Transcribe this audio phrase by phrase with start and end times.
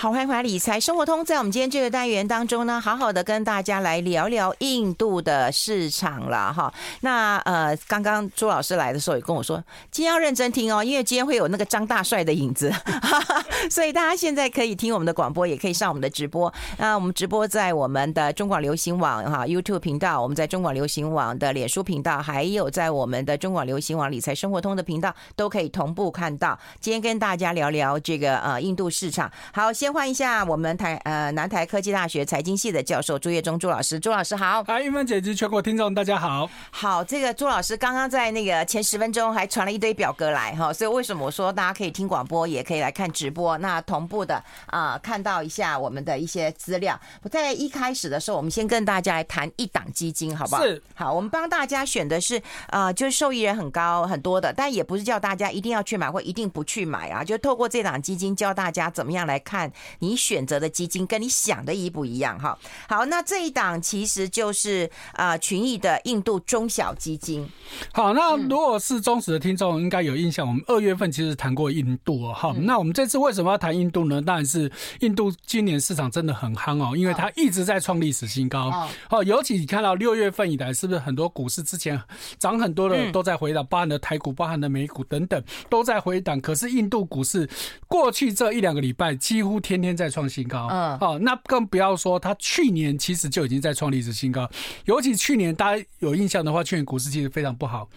[0.00, 1.22] 好，欢迎回来理财生活通。
[1.22, 6.72] 在我们今天这个单元当中呢，好好的跟大家来聊聊印度的市场了哈。
[7.02, 12.72] 那呃，刚刚朱老师来的时候也跟我说，今天要认真听哦，因为今天会有那个张大帅的影子，
[13.68, 16.50] 所以大家现在可以听我们的广播，也可以上我们的直播。
[16.78, 26.58] 那我们直播在我们的中广流行网哈 YouTube 频道，我们在中广流行网的脸书频道，还有在我们的中广流行网理财生活通的频道，都可以同步看到。
[26.80, 29.30] 今天跟大家聊聊这个呃印度市场。
[29.52, 29.89] 好，先。
[29.92, 34.62] 欢迎一下我们台呃南台科技大学财经系的教授朱业忠朱老师，朱老师好。
[34.62, 36.48] 嗨，玉芬姐及全国听众大家好。
[36.70, 43.58] 好，这个朱老师刚刚在那个前十分钟还传了一堆表格来哈，所以为什么我说大家可以听广播，也可以来看直播？
[43.58, 44.36] 那同步的
[44.66, 46.98] 啊、呃，看到一下我们的一些资料。
[47.22, 50.62] 我在一开始的时候，我们先跟大家来谈一档基金，好不好？
[50.62, 50.80] 是。
[50.94, 59.70] 好，我们帮大家选的是啊、呃，就是受益人很高很多的，但也不是叫大家一定要去买或一定不去买啊，就透过这档基金教大家怎么样来看。
[60.00, 62.58] 你选择的基金跟你想的一不一样哈？
[62.88, 67.48] 好，那这一档其实就是啊群益的印度中小基金。
[67.92, 72.32] 好，那如果是忠实的听众，应该有印象，我们二月份其实谈过印度哦。
[72.32, 74.20] 好，那我们这次为什么要谈印度呢？
[74.22, 74.70] 当然是
[75.00, 78.88] 印度今年市场真的很夯哦，因为它一直在创历史新高。
[79.10, 82.00] 哦，尤其你看到六月份以来，是不是很多股市之前
[82.38, 86.40] 涨很多的都在回档，包含的台股、包含的美股等等都在回档。
[86.40, 87.48] 可是印度股市
[87.86, 94.50] 过去这一两个礼拜几乎天天在创新高，嗯，哦，那更不要说它去年其实就已经在创历史新高，
[94.86, 97.88] 尤其去年大家有印象的话，去年股市其实非常不好，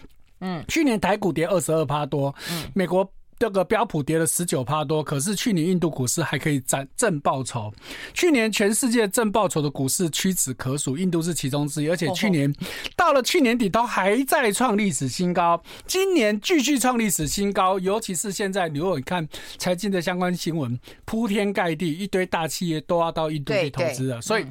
[0.41, 3.09] 嗯，去年台股跌二十二趴多，嗯，美国。
[3.43, 7.69] 这个标普跌了十九趴多，可是去年印度股市还可以赚正报酬。
[8.13, 11.89] 去年全世界正报酬的股市屈指可数，印度是其中之一。
[11.89, 12.49] 而且去年
[12.95, 17.77] 到了去年底都还在创历史新高，今年继续创历史新高。
[17.79, 19.27] 尤其是现在，如果你看
[19.57, 24.45] 财经的相关新闻，铺天盖地，一堆大企业都要到印度去投资了，所以。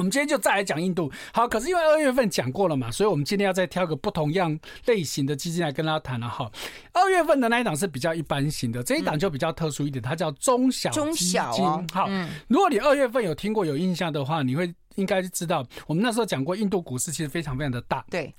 [0.00, 1.12] 我们今天就再来讲印度。
[1.30, 6.50] 好，可是因为二月份讲过了嘛，所以我们今天要再挑个不同样类型的基金来跟大家谈了哈。
[6.94, 11.04] 二月份的那一档是比较一般型的，这一档就比较特殊一点，它叫中小基金。
[11.04, 11.84] 中小哦。
[11.92, 12.08] 好，
[12.48, 18.02] 如果你二月份有听过有印象的话，你会应该知道，我们那时候讲过，印度股市其实非常非常的大。
[18.10, 18.34] 对。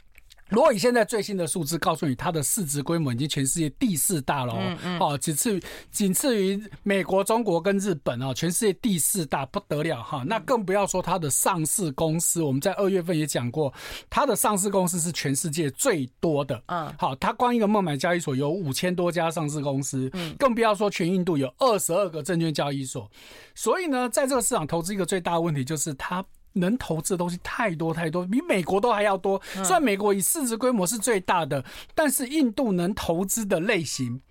[0.52, 10.24] 如果以现在最新的数字告诉你，它的市值规模已经全世界第四大了哦，哦，仅次于仅次于美国、中国跟日本哦，全世界第四大不得了哈。
[10.28, 13.74] 那更不要说它的上市公司，我们在二月份也讲过，
[14.10, 16.62] 它的上市公司是全世界最多的。
[16.66, 23.10] 嗯，好，它光一个孟买交易所有五千多家上市公司，嗯，更不要说全印度有二十二个证券交易所。
[23.56, 26.26] 所以呢，在这个市场投资一个最大的问题就是它。
[26.54, 29.42] 能投资的东西太多太多，比美国都还要多。
[29.64, 31.64] 虽然美国以市值规模是最大的，
[31.96, 34.22] 但是印度能投资的类型，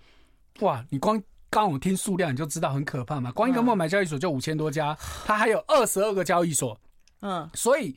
[0.59, 0.85] 哇！
[0.89, 3.31] 你光刚我听数量你就知道很可怕嘛。
[3.31, 6.79] 光一个孟买交易所就五千多家，它还有二十二个交易所。
[7.21, 7.95] 嗯，所以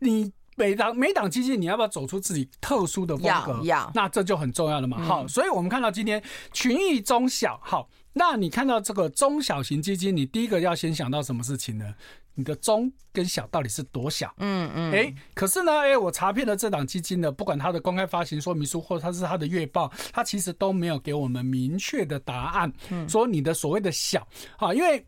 [0.00, 3.60] 你每档每档基金你要不要走出自己特殊的风格？
[3.64, 4.98] 要，那这就很重要了嘛。
[5.04, 6.22] 好，所以我们看到今天
[6.52, 11.94] 群益中小，好，那你看到这个中小型基金，你第一个要先想到什么事情呢？
[12.36, 14.32] 你的中跟小到底是多小？
[14.36, 22.72] 嗯嗯，哎，可是呢，哎，我查遍了这档基金呢，不管它的公开发行说明书，或者它是它的月报，它其实都没有给我们明确的答案。
[22.90, 25.04] 嗯，说你的所谓的小，啊，因为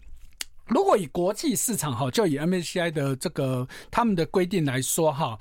[0.66, 5.39] 如果以国际市场哈，就以 MSCI 的这个他们的规定来说哈，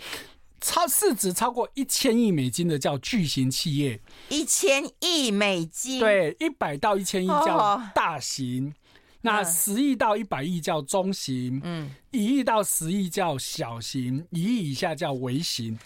[0.59, 8.73] 超市值超过一千亿美金的叫巨型企业，一千亿美金，对，一百到一千亿叫大型。
[9.21, 15.77] 那十亿到一百亿叫中型，嗯，一亿到十亿叫小型，一亿以下叫微型。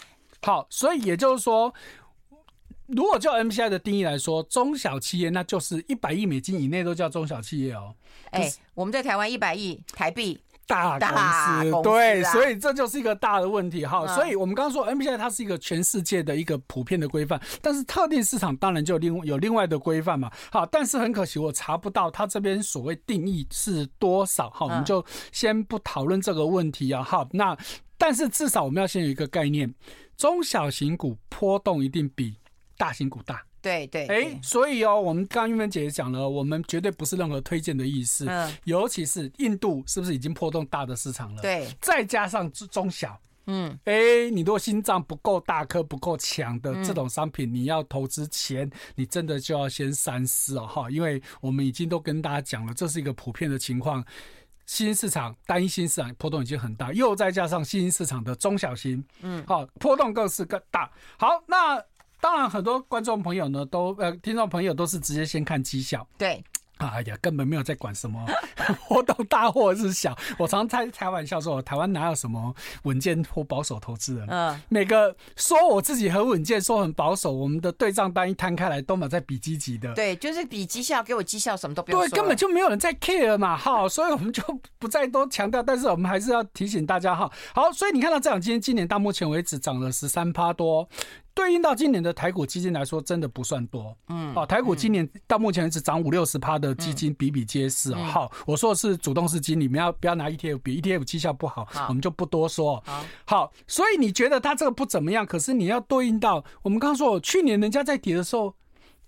[0.42, 1.72] 好，所以也就是说，
[2.86, 7.94] 如果就 MSCI 的定义来说，中小企业那就是一百亿美金以内都叫中小企业哦。
[8.30, 10.40] 哎、欸，我们在台湾一百亿台币。
[10.72, 14.06] 大公司，啊、对，所以这就是一个大的问题哈。
[14.14, 20.30] 所以我们刚刚说，MSCI 它是一个全世界的一个普遍的规范，但是特定市场当然就有另有另外的规范嘛。
[20.50, 24.48] 好，但是很可惜，我查不到它这边所谓定义是多少。
[24.50, 27.02] 哈，我们就先不讨论这个问题啊。
[27.02, 27.56] 好，那
[27.98, 29.72] 但是至少我们要先有一个概念，
[30.16, 32.36] 中小型股波动一定比
[32.76, 33.42] 大型股大。
[33.62, 38.26] 对对，哎，所以哦，我们刚刚玉芬姐讲了，我们绝对不是任何推荐的意思。
[38.28, 41.40] 嗯，尤其是印度，是不是已经破动大的市场了？
[41.40, 43.16] 对，再加上中小，
[43.46, 54.04] 嗯，哎，你如果心脏不够大颗、不够强的这种商品，你要投资前，你真的就要先三思哦，哈，因为我们已经都跟大家讲了，这是一个普遍的情况。
[54.64, 60.90] 新兴市场单一新市场波动已经很大，又再加上新兴市场的中小型，嗯，好，波动更是更大。
[61.16, 61.80] 好，那。
[62.22, 66.06] 当然，很多观众朋友呢，都呃，听众朋友都是直接先看绩效。
[66.16, 66.40] 对，
[66.76, 68.24] 哎呀，根本没有在管什么
[68.86, 70.16] 活动大或是小。
[70.38, 72.54] 我常常开开玩笑说，台湾哪有什么
[72.84, 74.28] 稳健或保守投资人？
[74.30, 79.92] 嗯，每个说我自己很稳健，说很保守，我们的对账单一摊开来，都满在比积极的。
[79.94, 82.00] 对，就是比绩效，给我绩效，什么都不用。
[82.02, 84.42] 对，根本就没有人在 care 嘛， 哈，所以我们就
[84.78, 85.60] 不再多强调。
[85.60, 90.88] 但是我们还是要提醒大家哈，好，所以你看到这两基金今年到目前为止涨了十三趴多。
[91.34, 93.96] 对应到今年的台股基金来说，真的不算多。
[94.08, 97.94] 嗯，哦，台股今年到目前为止涨五六十趴的基金比比皆是。
[97.94, 102.82] 好，我说的是主动式基金，你们要不要拿 ETF 比 ETF 绩效不好，我们就不多说。
[102.86, 108.54] 好，好，所以你觉得它这个不怎么样，可是你要对应到我们刚刚说，去年人家在跌的时候，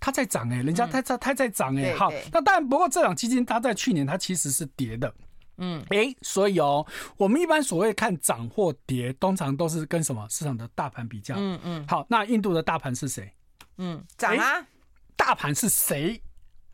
[0.00, 1.94] 它在涨哎，人家它在它在涨哎。
[1.94, 5.12] 好，那当然不过这档基金它在去年它其实是跌的。
[5.58, 6.86] 嗯，哎、欸，所以哦，
[7.16, 11.34] 我们一般所谓看涨或跌，通常都是跟什么市场的大盘比较。
[11.36, 11.86] 嗯嗯。
[11.86, 13.32] 好，那印度的大盘是谁？
[13.78, 14.66] 嗯，涨啊、欸。
[15.16, 16.20] 大盘是谁？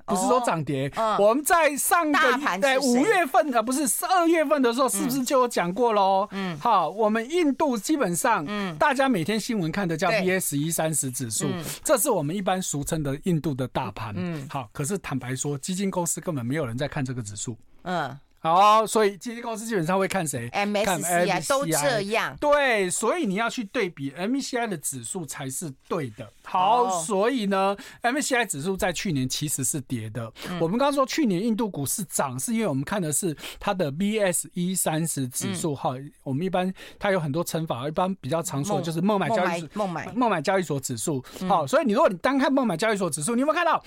[0.07, 0.89] 不是说涨跌。
[0.97, 2.19] 哦嗯、我们在上个
[2.61, 6.27] 在五月份啊，不是十二月份的时候，是不是就有讲过喽？
[6.33, 6.59] 嗯。
[6.59, 14.13] 好，我们印度基本上，嗯，大家每天新闻看的叫 B S 一三十指数，嗯、这是我们一般俗称的印度的大盘。
[14.17, 14.45] 嗯。
[14.51, 17.57] 好，可是坦白说，基金公司根本没有人在看这个指数。
[17.83, 18.19] 嗯。
[18.43, 22.35] 好，所以基金公司基本上会看谁？MSCI 看 MSCI 都这样。
[22.41, 26.27] 对，所以你要去对比 MSCI 的指数才是对的。
[26.43, 30.33] 好，哦、所以呢，MSCI 指数在去年其实是跌的。
[30.49, 35.75] 嗯、我们刚刚说去年印度股市涨，是因为我们看的是它的 VS 一三十指数。
[35.75, 41.23] 哈、嗯，我们一般它有很多称法，一般比较常说的就是孟买交易所孟买孟买交易所指数。
[41.47, 43.85] 好，所以你如果你单看孟买交易所指数，你有没有看到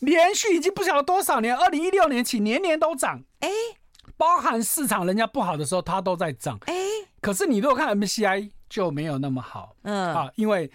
[0.00, 3.22] 连续已经不晓得多少年，二零一六年起年年都涨？
[3.40, 3.48] 哎。
[4.16, 6.58] 包含市场人家不好的时候，它都在涨。
[6.66, 6.74] 哎，
[7.20, 9.74] 可是你如果看 MSCI 就没有那么好。
[9.82, 10.70] 嗯啊，因为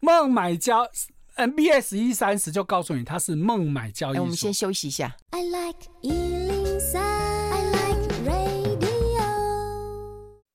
[0.00, 0.86] 孟买交
[1.36, 4.22] MBS 一三十就告诉你它是孟买交易所。
[4.22, 5.16] 我们先休息一下。
[5.30, 5.88] I like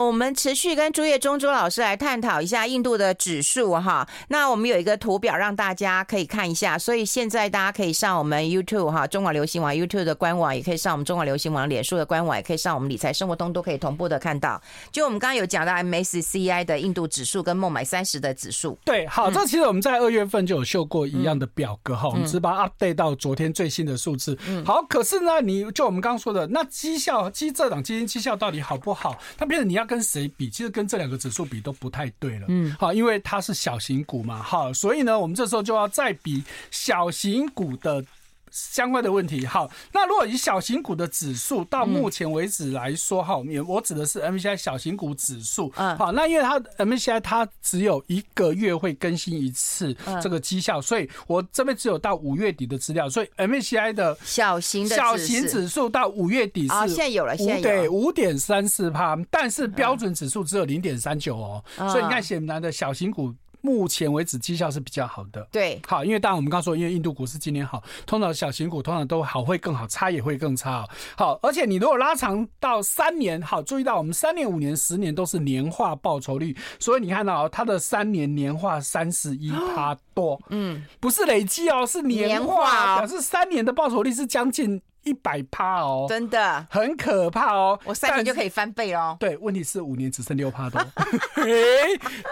[0.02, 4.08] 我们持续跟朱叶中朱老师来探讨一下印度的指数哈。
[4.30, 14.60] 那我们有一个图表让大家可以看一下，所以现在大家可以上我们 YouTube 哈，中广流行网 YouTube 的官网，也可以上我们中广流行网脸书的官网，也可以上我们理财生活通，都可以同步的看到。
[14.92, 18.80] 就我们刚刚有讲到 MSCI 的印度指数跟孟买三十的指数。
[18.84, 24.36] 对，好，这其实我们在二月份就有秀过一样的表格哈，我们只把它 update 到昨天最新的数字。
[24.48, 29.16] 嗯，好，可是呢，你就我们刚刚说的那绩效，基这档基金绩效到底好不好？
[29.38, 29.86] 它变成你要。
[29.92, 30.50] 跟谁比？
[30.50, 32.46] 其实跟这两个指数比都不太对了。
[32.48, 38.02] 嗯，好，因为它是小型股嘛，好，所以呢，我们这时候就要再比小型股的。
[38.52, 57.62] 相关的问题，好，那如果以小型股的指数到目前为止来说，哈、嗯，我指的是 MSCI 小型股指数，嗯，好，那因为它 MSCI 它只有一个月会更新一次这个绩效，嗯、所以我这边只有到五月底的资料，所以 MSCI 的小型的小型指数到五月底是、哦、现在有了，现在有。
[57.62, 63.34] 对五点三四帕，但是标准指数只有零点三九哦，嗯、所以你看显然的小型股。
[63.62, 84.82] 目前为止绩效是比较好的，对，好，因为当然我们刚刚说，因为印度股市今年好，通常小型股通常都好会更好，差也会更差，好，而且你如果拉长到三年，好，注意到我们三年、五年、十年都是年化报酬率，所以你看到它的三年年化三十一 趴多，嗯，不是累计哦，是年化，表示三年的报酬率是将近。
[85.04, 87.80] 一百趴哦，真的很可怕哦！
[87.86, 89.18] 我三年就可以翻倍哦。
[89.20, 90.80] 对，问题是五年只剩六趴多，
[91.36, 91.46] 哎，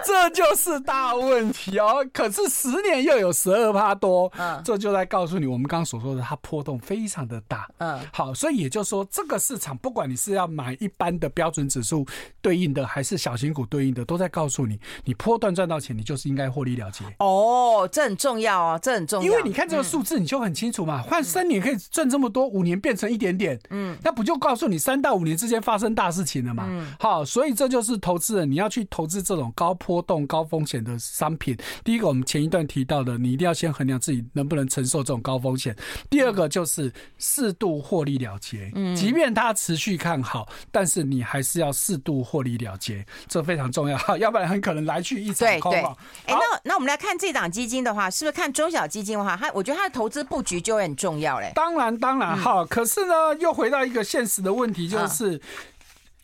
[0.04, 2.06] 这就是大问题哦。
[2.12, 12.06] 可是十年又有十二趴多，嗯，这就在告诉你，我们刚刚所说的，它波动非常的大，嗯，好，所以也就是说，这个市场不管你是要买一般的标准指数
[12.40, 17.04] 对应的，还是小型股对应的，都在告诉你，你波段赚到钱，你就是应该获利了结。
[17.18, 22.50] 哦，这很重要哦，这很重要，因为你看这个数字，你就很清楚嘛，换三年可以赚这么多。
[22.60, 26.66] 五年变成一点点，嗯，那不就告诉你三到五年之间发生大事情了嘛？
[26.68, 31.56] 嗯，好，所以这就是投资人你要去投资这种高波动、高风险的商品。
[31.82, 35.74] 第一个，我们前一段提到的，你一定要先衡量自己能不能承受这种高风险。
[36.10, 45.72] 第二个就是适度获利了结，嗯，即便它持续看好，但是你还是要适度获利了结，这非常重要， 要不然很可能来去一场空。
[45.72, 45.88] 对对，
[46.26, 51.52] 哎，那那我们来看这档基金的话，是不是看中小基金的话，它我觉得它的投资布局就会很重要嘞。
[51.54, 55.40] 当然，当然，好，可是呢，又回到一个现实的问题，就是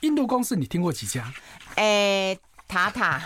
[0.00, 1.32] 印度公司，你听过几家？
[1.76, 2.36] 哎，
[2.68, 3.20] 塔塔，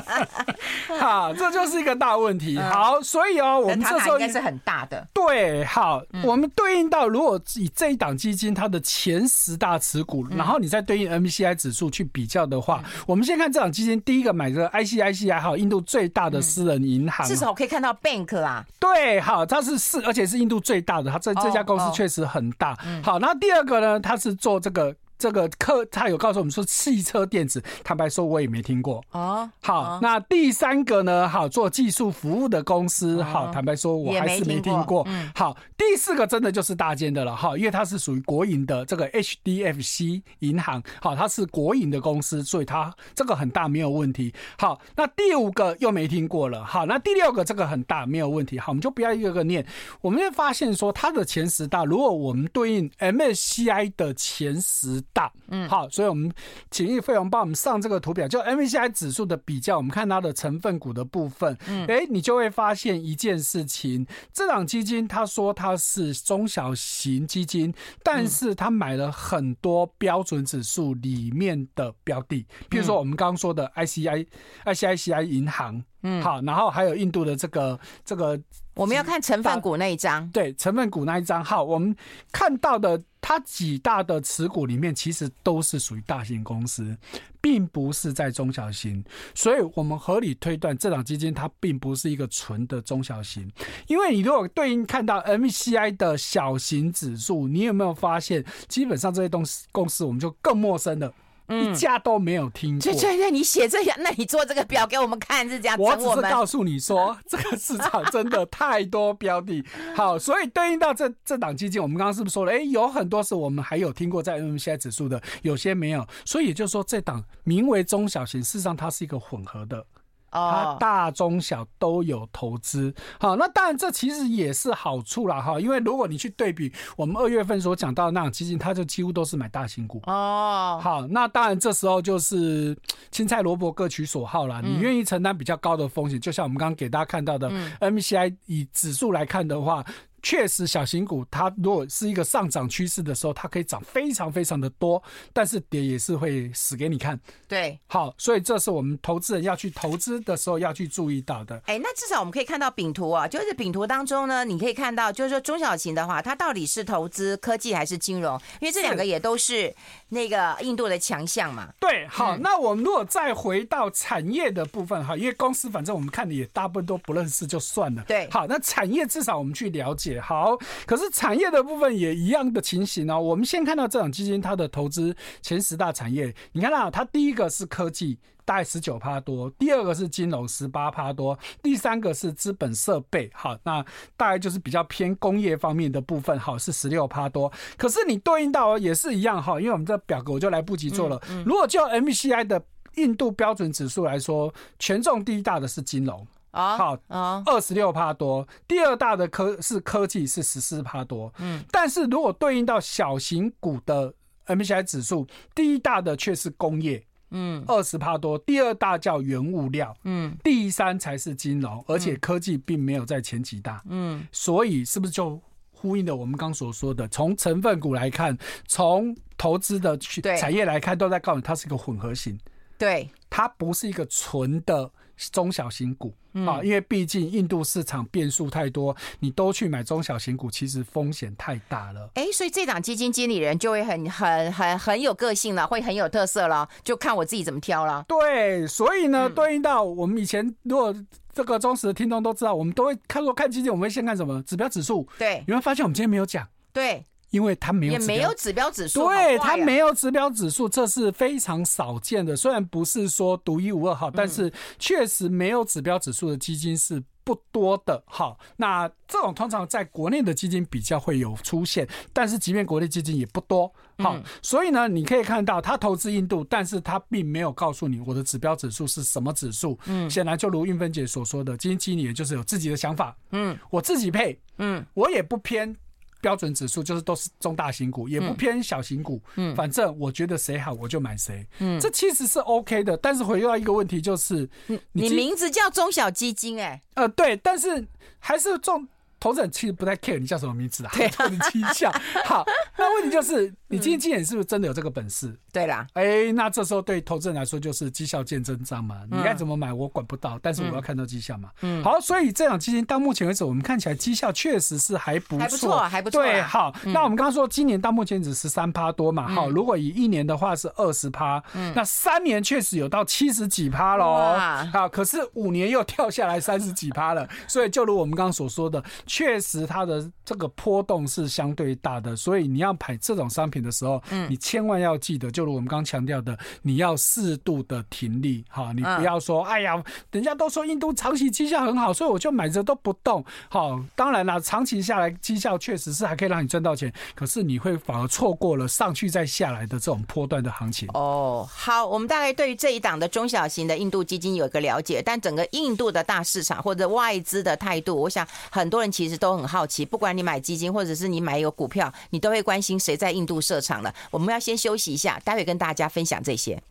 [1.00, 2.58] 好，这就是一个大问题。
[2.58, 5.06] 好，所以哦，我们这时候应该是很大的。
[5.14, 18.64] 对，好，我们对应到如果以这一档基金它的前十大持股，然后你再对应 MSCI 指数去比较的话，我们先看这档基金，第一个买这个 ICICI 好，印度最大的私人银行，至少可以看到 Bank 啊。
[18.78, 22.76] 对，好，它是四，而且是印度最大的，它这这家公司确实很大。
[23.02, 24.94] 好，那第二个呢，它是做这个。
[25.20, 29.04] 这个客他有告诉我们说，汽车电子，坦白说我也没听过。
[29.10, 31.28] 哦，好，那第三个呢？
[31.28, 35.06] 好，做技术服务的公司，好，坦白说我还是没听过。
[35.34, 44.32] 好，第四个真的就是大间的了，哈，因为它是属于国营的这个 HDFC 银行，好，它是国营的公司，所以它这个很大没有问题。
[44.58, 49.66] 好，那第五个又没听过了，好，那第六个这个很大没有问题，好，我们就不要一个个念，
[50.00, 55.04] 我们会发现说它的前十大，如果我们对应 MSCI 的前十。
[55.12, 56.32] 大，嗯，好，所以我们
[56.70, 74.26] 请易费用帮我们上这个图表，就 MSCI 指数的比较，我们看它的成分股的部分，嗯，哎，你就会发现一件事情，这档基金他说它是中小型基金，但是他买了很多标准指数里面的标的，譬如说我们刚刚说的 ICI、
[74.64, 75.84] ICICI 银行。
[76.02, 78.40] 嗯，好，然后还有印度的这个这个，
[78.74, 81.44] 我们要看成分股那一张，对，成分股那一张。
[81.44, 81.94] 好，我们
[82.32, 86.96] 看到的它几大的持股里面，其实都是属于大型公司，
[87.40, 89.04] 并不是在中小型，
[89.34, 93.50] 所以我们合理推断，这档基金它并不是一个纯的中小型。
[93.86, 101.12] 因为你如果对应看到 MSCI 的小型指数，你有没有发现，基本上这些东西公司我们就更陌生了。
[101.50, 102.82] 一家都没有听过。
[102.82, 105.76] 对对对，你写这样，那你做这个表给我们看是这样。
[105.78, 109.64] 我只是告诉你说， 这个市场真的太多标的。
[109.96, 112.52] 好，所以对应到这这档基金，我们刚刚是不是说了？
[112.52, 116.06] 哎，有很多是我们还有听过在 MSCI 指数的，有些没有。
[116.24, 119.84] 所以也就是说，这档名为中小型，事实上它是一个混合的。
[120.30, 130.78] 它大中小都有投资，好，那当然这其实也是好处啦哈，因为如果你去对比我们二月份所讲到的那种基金，它就几乎都是买大型股哦。
[130.82, 132.76] 好，那当然这时候就是
[133.10, 139.84] 青菜萝卜各取所好啦，你愿意承担比较高的风险，就像我们刚刚给大家看到的 MSCI 以指数来看的话。
[140.22, 147.18] 确实，小型股它如果是一个上涨趋势的时候，它可以涨非常非常的多，但是跌也是会死给你看。
[147.48, 151.60] 对，好，所以这是我们投资人要去投资的时候要去注意到的。
[151.66, 158.40] 哎，那至少我们可以看到饼图啊，就是饼图当中呢，你可以看到，就是说中小型的话，它到底是投资科技还是金融？
[158.60, 159.74] 因为这两个也都是
[160.10, 161.68] 那个印度的强项嘛。
[161.80, 168.04] 对，好，那我们如果再回到产业的部分哈，因为公司反正我们看的也大部分都不认识，就算了。
[168.06, 170.20] 对，好，那产业至少我们去了解。
[170.20, 173.18] 好，可是产业的部分也一样的情形哦。
[173.20, 178.18] 我们先看到这种基金它的投资前十大产业，你看到它第一个是科技，
[178.50, 183.80] 大概十九趴多；第二个是金融，十八趴多；第三个是资本设备，好，那
[184.16, 187.52] 大概就是比较偏工业方面的部分，好，是十六趴多。
[187.78, 191.22] 可是你对应到也是一样哈，因为我们这表格我就来不及做了。
[191.46, 192.60] 如果就 MSCI 的
[192.96, 196.26] 印度标准指数来说，权重第一大的是金融。
[196.50, 204.12] 啊，好啊，二十六趴多，第二大的科是科技是十四趴多，嗯，但是如果对应到小型股的
[204.46, 222.38] MSCI 指数，第一大的却是工业，嗯，二十帕多，第二大叫原物料，嗯，第三才是金融，而且科技并没有在前几大，嗯，所以是不是就呼应了我们刚所说的，从成分股来看，从投资的去产业来看，都在告诉你它是一个混合型，
[222.76, 224.90] 对，它不是一个纯的。
[225.30, 226.14] 中小型股
[226.46, 232.10] 啊，因为毕竟印度市场变数太多，你都去买中小型股，其实风险太大了。
[232.14, 238.04] 哎，所以这档基金经理人就会很很很很有个性了，会很有特色了，就看我自己怎么挑了。
[238.08, 240.94] 对，所以呢，对应到我们以前，如果
[241.32, 245.06] 这个忠实的听众都知道，我们都会看过看基金，我们会先看什么指标指数。
[245.18, 246.48] 对，你会发现我们今天没有讲。
[246.72, 247.04] 对。
[247.30, 252.36] 因为它没有，也没有指标指数，对，它没有指标指数，这是非常少见的。
[252.36, 258.36] 虽然不是说独一无二哈，但是确实没有指标指数的基金是不多的哈。
[258.56, 263.72] 那这种通常在国内的基金比较会有出现，但是即便国内基金也不多。
[263.98, 269.78] 好，所以呢，你可以看到他投资印度，但是他并没有告诉你我的指标指数是什么指数。
[269.86, 273.16] 嗯，显然就如运芬姐所说的，基金经理也就是有自己的想法。
[273.32, 274.40] 嗯，我自己配。
[274.58, 275.76] 嗯，我也不偏。
[276.20, 279.20] 标准指数就是都是中大型股，也不偏小型股。
[279.36, 281.46] 嗯，反正我觉得谁好我就买谁。
[281.58, 282.96] 嗯，这其实是 OK 的。
[282.96, 284.48] 但是回到一个问题，就是
[284.92, 286.82] 你名字叫中小基金哎、
[287.16, 287.86] 对，但是
[288.18, 288.86] 还是中
[289.18, 291.92] 投资人其实不太 care 你叫什么名字啊，对，你绩效。
[292.24, 292.44] 好，
[292.78, 295.34] 那问题就是你基金经理是不是真的有这个本事？
[295.52, 301.50] 对啦，哎，那这时候对投资人来说就是绩效见真章嘛，你该怎么买我管不到，但是我要看到绩效嘛。
[301.62, 306.22] 嗯，好，所以这档基金到目前为止，我们看起来绩效确实是还不错，还不错，还不错。
[306.22, 311.42] 对，好，那我们刚刚说今年到目前只十三趴多嘛，好，如果以一年的话是二十趴，
[311.74, 314.36] 那三年确实有到七十几趴喽。
[314.72, 333.24] 好，可是五年又跳下来三十几趴了， 所以就如我们刚刚所说的，确实它的这个波动是相对大的，所以你要买这种商品的时候，嗯你千万要记得，就如我们刚刚强调的，你要适度的停利，哈，你不要说，哎呀，人家都说印度长期绩效很好，所以我就买着都不动。
[333.48, 340.88] 好，当然了，长期下来绩效确实是还可以让你赚到钱，可是你会反而错过了上去再下来的这种波段的行情。
[340.94, 353.92] 哦，好，我们大概对于这一档的中小型的印度基金有一个了解，但整个印度的大市场或者外资的态度，我想很多人其实都很好奇，不管你买基金或者是你买有股票，你都会关心谁在印度设场了。
[354.12, 356.62] 我们要先休息一下，待会跟大家分享这些。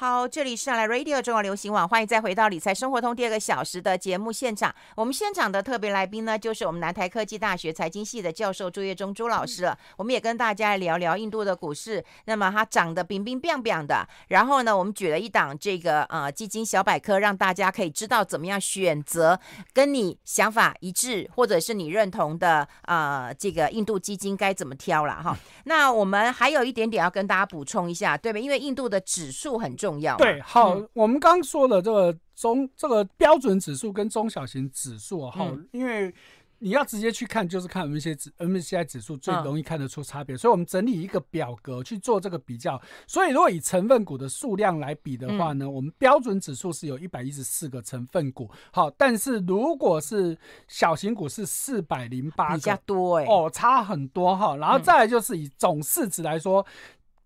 [0.00, 4.74] 好，这里是来 Radio 中国流行网，欢迎再回到理财生活通第二个小时的节目现场。
[4.96, 9.78] 我们现场的特别来宾呢，就是我们南台科技大学财经系的教授朱岳忠朱老师了。
[9.98, 14.08] 我们也跟大家聊聊印度的股市，那么它涨得冰冰冰冰的。
[14.28, 19.38] 然后呢，我们举了一档这个呃基金小百科，让大家可以知道怎么样选择
[19.74, 25.36] 跟你想法一致或者是你认同的呃这个印度基金该怎么挑了哈。
[25.64, 28.38] 那我们还有一点点要跟大家补充一下，对吧？
[28.38, 29.89] 因为印度的指数很重。
[29.90, 36.14] 重要对，好，嗯、我们刚说的这个中这个标准指数跟中小型指数，哈、嗯，因为
[36.62, 42.80] 你要直接去看，就是看 MSCI 指 MSCI 指数最容易看得出差别，嗯、所以我们整理一个表格去做这个比较。
[43.06, 50.36] 所以如果以成分股的数量来比的话呢，嗯、我们标准指数是有一百一十四个成分股，好，但是如果是
[50.68, 54.54] 小型股是四百零八个，比较多哎、欸，哦，差很多哈。
[54.56, 56.64] 然后再来就是以总市值来说。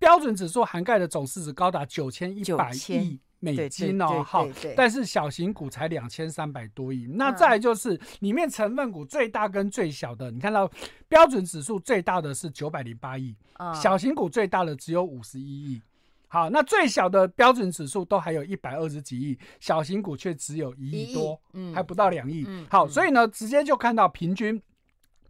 [0.05, 4.47] 嗯标准指数涵盖的总市值高达九千一百亿美金哦，好，
[4.77, 7.07] 但是小型股才两千三百多亿。
[7.07, 10.71] 那再来就是里面成分股最大跟最小的，你看到
[11.09, 13.35] 标准指数最大的是九百零八亿，
[13.75, 15.81] 小型股最大的只有五十一亿。
[16.29, 21.41] 好，那最小的标准指数都还有一百二十几亿，小型股却只有一亿多，
[21.75, 22.47] 还不到两亿。
[22.69, 24.61] 好，所以呢，直接就看到平均。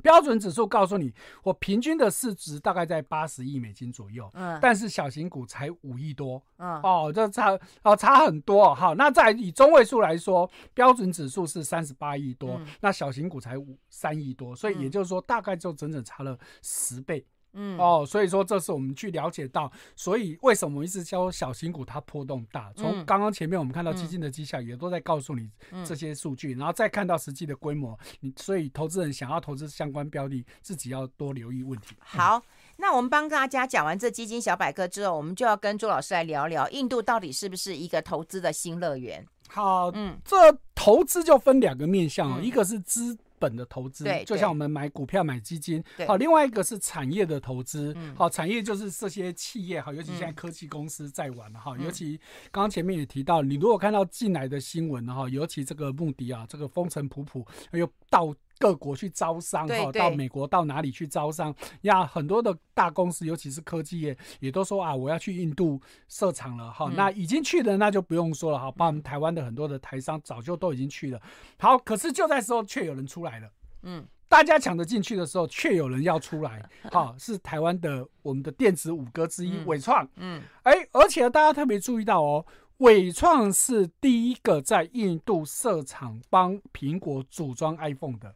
[0.05, 1.11] 标准指数告诉你，
[1.43, 17.25] 我平均的市值大概在八十亿美金左右，嗯，但是小型股才五亿多，嗯，哦，这差哦差很多，好，那在以中位数来说，标准指数是三十八亿多，嗯、那小型股才五三亿多，所以也就是说，大概就整整差了十倍。
[17.55, 22.73] 嗯哦，所以说这是我们去了解到，所以为什么我一直教小型股它波动大？
[22.77, 25.51] 从刚刚前面我们看到基金的绩效也都在告诉你
[25.85, 31.95] 这些数据，然后再看到实际的规模，你所以投资人想要投资相关标的，自己要多留意问题。
[31.99, 32.43] 好，
[32.77, 39.25] 那我们帮大家讲完这基金小百科之后，我们就要跟朱老师来聊聊印度到底是不是一个投资的新乐园？
[39.49, 40.37] 好，嗯，这
[40.75, 43.17] 投资就分两个面向哦，一个是资。
[43.45, 52.17] 本的投资，就像我们买股票、买基金，好，另外一个是产业的投资，好，产业就是这些企业，好，尤其现在科技公司在玩哈，尤其
[52.51, 58.35] 刚刚前面也提到，你如果看到进来的新闻哈，尤其这个穆迪啊，这个风尘仆仆，又到。
[58.59, 62.07] 各国去招商哈，到美国到哪里去招商呀？
[62.07, 66.91] 很多的大公司，尤其是科技业，也都说啊，我要去印度设厂了哈。
[66.95, 71.21] 那已经去的那就不用说了哈，包括台湾的很多的台商早就都已经去了。
[71.59, 73.51] 好，可是就在时候却有人出来了，
[73.83, 76.63] 嗯，大家抢着进去的时候，却有人要出来。
[76.91, 82.47] 好，是台湾的我们的电子五哥之一伟创，嗯，哎，而且大家特别注意到哦。
[82.79, 88.35] 伟创是第一个在印度设厂帮苹果组装 iPhone 的，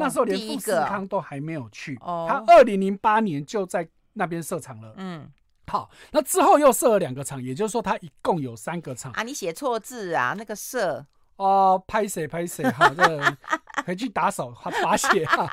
[0.00, 4.94] 那时候连富士康都还没有去，他二零零八年就在那边设厂了。
[4.96, 5.30] 嗯，
[5.66, 9.12] 好，那之后又设了两个厂，也就是说他一共有三个厂。
[9.12, 13.36] 啊，你写错字啊，那个设哦，拍谁拍谁，哈，这个
[13.86, 15.24] 回去打手罚写。
[15.26, 15.48] 好，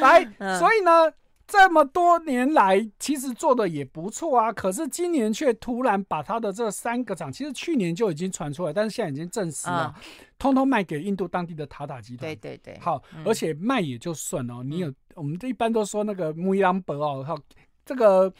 [0.00, 0.24] 来，
[0.58, 1.12] 所以呢。
[1.46, 4.52] 这么多年来，其实做的也不错啊。
[4.52, 9.94] 可是今年却突然把他的这三个厂，其实去年就已经传出来，但是现在已经证实了，
[10.38, 12.28] 通通卖给印度当地的塔塔集团。
[12.28, 14.64] 对对对，好，而且卖也就算了。
[14.64, 17.38] 你有，我们一般都说那个穆伊朗伯哦，好，
[17.84, 18.32] 这个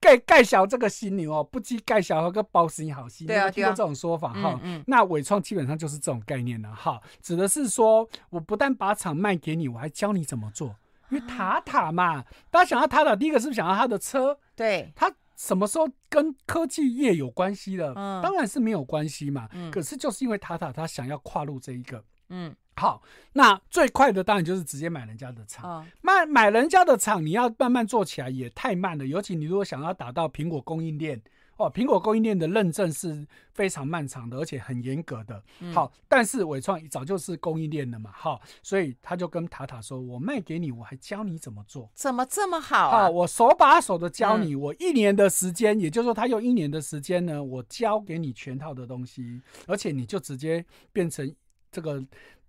[0.00, 4.58] 盖盖小这个犀牛哦，不计盖小和个包死你好心，对啊，听过这种说法哈。
[4.86, 10.74] 那伟创基本上就是这种概念了哈，指的是说我不但把厂卖给你，我还教你怎么做。
[11.10, 14.38] 因为塔塔嘛，大家想到塔塔，第一个是不是想到他的车？
[14.54, 17.92] 对，他什么时候跟科技业有关系的？
[17.96, 19.48] 嗯，当然是没有关系嘛。
[19.52, 25.68] 嗯，可是就是因为塔塔他想要跨入这一个，嗯，好，那最快的当然就是直接买人家的厂。
[25.68, 29.06] 哦，买买人家的厂，你要慢慢做起来也太慢了。
[29.06, 31.20] 尤其你如果想要打到苹果供应链。
[31.58, 35.42] 哦，苹果供应链的认证是非常漫长的，而且很严格的。
[35.58, 43.10] 嗯、好，但是伟创早就是供应链的嘛，好，所以他就跟塔塔说：“我卖给你，我还教你怎么做，怎么这么好啊？
[43.10, 51.34] 我手把手的教你，嗯、我一年的时间，也就是说，他用一年的时间呢，我教给你全套的东西，而且你就直接变成
[51.72, 52.00] 这个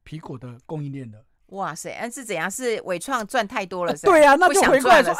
[0.05, 1.17] 苹果的供应链了。”
[1.47, 2.49] 哇塞，那是怎样？
[2.49, 4.05] 是伟创赚太多了是？
[4.05, 5.15] 对啊，那就回过来说。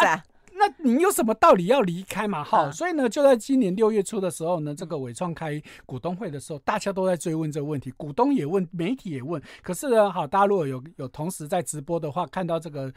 [0.59, 2.43] 那你有什么道理要离开嘛？
[2.43, 9.41] 哈，嗯、所以呢，就在今年六月初的时候呢，这个伟创开股东会的时候，大家都在追问这个问题，股东也问，媒体也问。
[9.63, 12.93] 可是呢，好，大家如果有有同时在直播的话，看到这个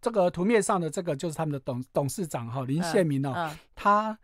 [0.00, 4.18] 这个图面上的这个就是他们的董董事长哈林宪明哦，嗯嗯、他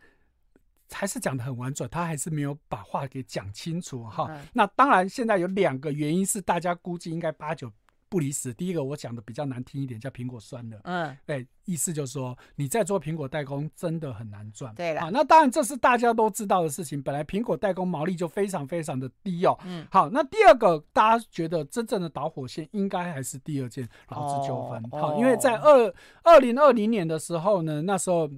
[0.92, 4.26] 还是讲的很婉转，他还是没有把话给讲清楚哈。
[4.30, 7.70] 嗯、那当然，现在有两个原因是大家估计应该八九。
[8.08, 8.52] 不离死。
[8.54, 10.80] 第一个我讲的比较难听一点，叫苹果酸的。
[10.84, 14.74] 嗯，对，意思就是说你在做苹果代工真的很难赚。
[14.74, 17.02] 对了，啊，那当然这是大家都知道的事情。
[17.02, 19.58] 本来苹果代工毛利就非常非常的低哦。
[19.64, 24.82] 嗯，好，那第二个大家觉得真正的导火线应该还是第二件劳资纠纷。
[24.92, 28.28] 哦、好，因为在二二零二零年的时候呢，那时候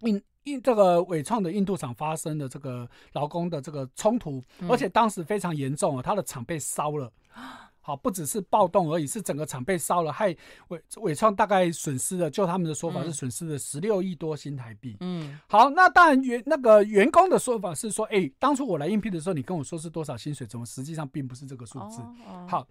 [0.00, 7.12] 印印这个伟创的印度厂发生的这个劳工的这个冲突，嗯、而且当时非常严重啊，他的厂被烧了。
[7.84, 10.34] 好，不只是暴动而已，是整个厂被烧了，害
[10.68, 14.96] 伟伟创大概损失了，就他们的说法是损失了十六亿多新台币。
[15.00, 22.00] 嗯，好，那当然员那个员工的说法是说，哎、欸，当初我来应聘的时候，你跟我说是多少薪水，怎么实际上并不是这个数字？
[22.00, 22.68] 哦哦、好，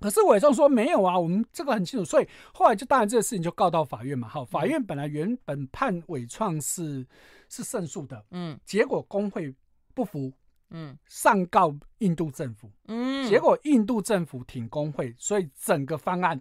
[0.00, 4.26] 可是伟创说没有啊，我们这个很清楚，所以后来就当然这个事情就告到法院嘛。
[4.26, 7.06] 好，法院本来原本判伟创是
[7.50, 9.54] 是胜诉的，嗯，结果工会
[9.92, 10.32] 不服。
[10.70, 16.40] 嗯，上告印度政府，嗯，结果印度政府挺工会，所以整个方案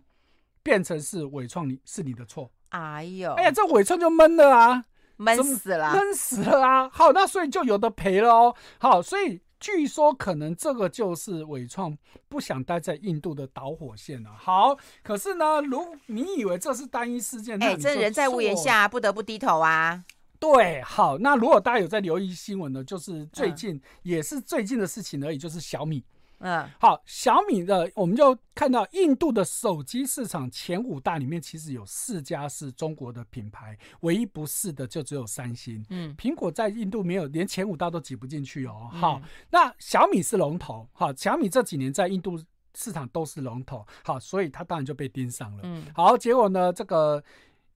[0.63, 2.51] 变成是伪创你是你的错。
[2.69, 4.85] 哎呦，哎呀，这伪创就闷了啊，
[5.17, 6.89] 闷死了，闷死了啊！
[6.89, 8.55] 好，那所以就有的赔了哦。
[8.77, 14.29] 好，所以据说可能这个就是伪创不想待在印度的导火线了。
[14.37, 20.05] 好，可是呢，如你以为这是单一事件，哎、欸，这人在屋檐下不得不低头啊。
[20.39, 26.03] 对，好，那如果大家有在留意新闻呢，就是最近、嗯、也是最近的事情而已，就是小米。
[26.41, 35.85] 嗯，好，小米的我们就看到印度的手机市场前五大里面，其实有四家是中国的品牌，唯一不是的就只有三星。
[35.89, 38.89] 嗯，苹果在印度没有连前五大都挤不进去哦。
[38.93, 42.41] 好，嗯、那小米是龙头，好，小米这几年在印度
[42.73, 45.63] 市场都是龙头，好，所以它当然就被盯上了。
[45.63, 47.21] 嗯，好，结果呢，这个。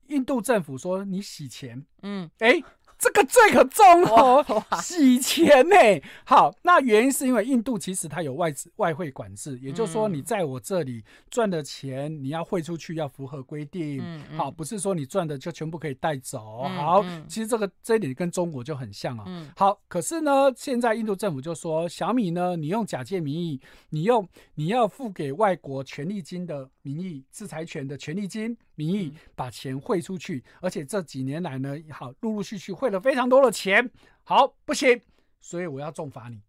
[0.08, 2.64] 印度政府说你洗钱，嗯，哎、欸，
[3.00, 4.46] 这个罪可重哦，
[4.82, 6.02] 洗钱呢、欸。
[6.26, 16.62] 好，那原因是因为印度其实它有外资外汇管制，也就是说你在我这里赚的钱你要汇出去要符合规定，嗯嗯、好，不是说你赚的就全部可以带走。
[16.66, 28.56] 嗯、好，其实这个这一点跟中国就很像啊、好，可是呢，现在印度政府就说小米呢，你用假借名义，你用你要付给外国权利金的名义，制裁权的权利金。
[28.76, 33.90] 名义把钱汇出去，而且这几年来呢，好陆陆续续汇了非常多的钱，
[34.24, 35.02] 好不行，
[35.40, 36.42] 所以我要重罚你。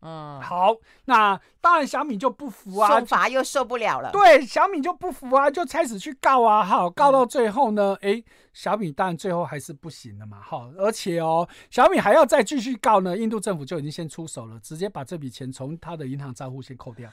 [0.00, 4.10] 嗯，好，那当然小米就不服啊，重罚又受不了了。
[4.12, 17.10] 对，小米就不服啊，就开始去告啊，好，告到最后呢，哎、嗯，小米当然最后还是不行了嘛，好，而且哦，小米还要再继续告呢，印度政府就已经先出手了，直接把这笔钱从他的银行账户先扣掉。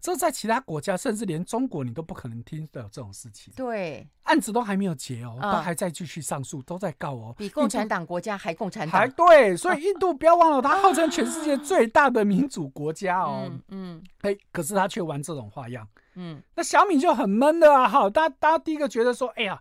[0.00, 3.52] 这在其他国家，甚至连中国，你都不可能听到这种事情。
[3.54, 7.34] 对，案子都还没有结哦，都还在继续上诉，都在告哦。
[7.36, 8.98] 比共产党国家还共产党。
[8.98, 13.52] 还对，所以 印度不要忘了，它号称全世界最大的民主国家哦。
[13.68, 15.86] 嗯，哎，可是他却玩这种花样。
[16.14, 17.86] 嗯，那小米就很闷的啊。
[17.86, 19.60] 哈，大家大家第一个觉得说，哎呀，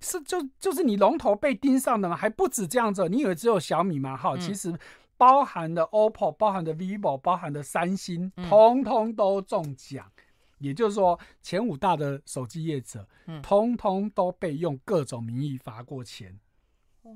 [0.00, 2.16] 是就就是你龙头被盯上的嘛？
[2.16, 4.16] 还不止这样子，你以为只有小米吗？
[4.16, 4.74] 哈，其实。
[5.18, 10.10] 包含的 OPPO，包含的 VIVO，包含的三星，通通都中奖。
[10.16, 10.22] 嗯、
[10.60, 16.38] 也就是说，前五大的手机业者，嗯、通通都被用各种名义罚过钱。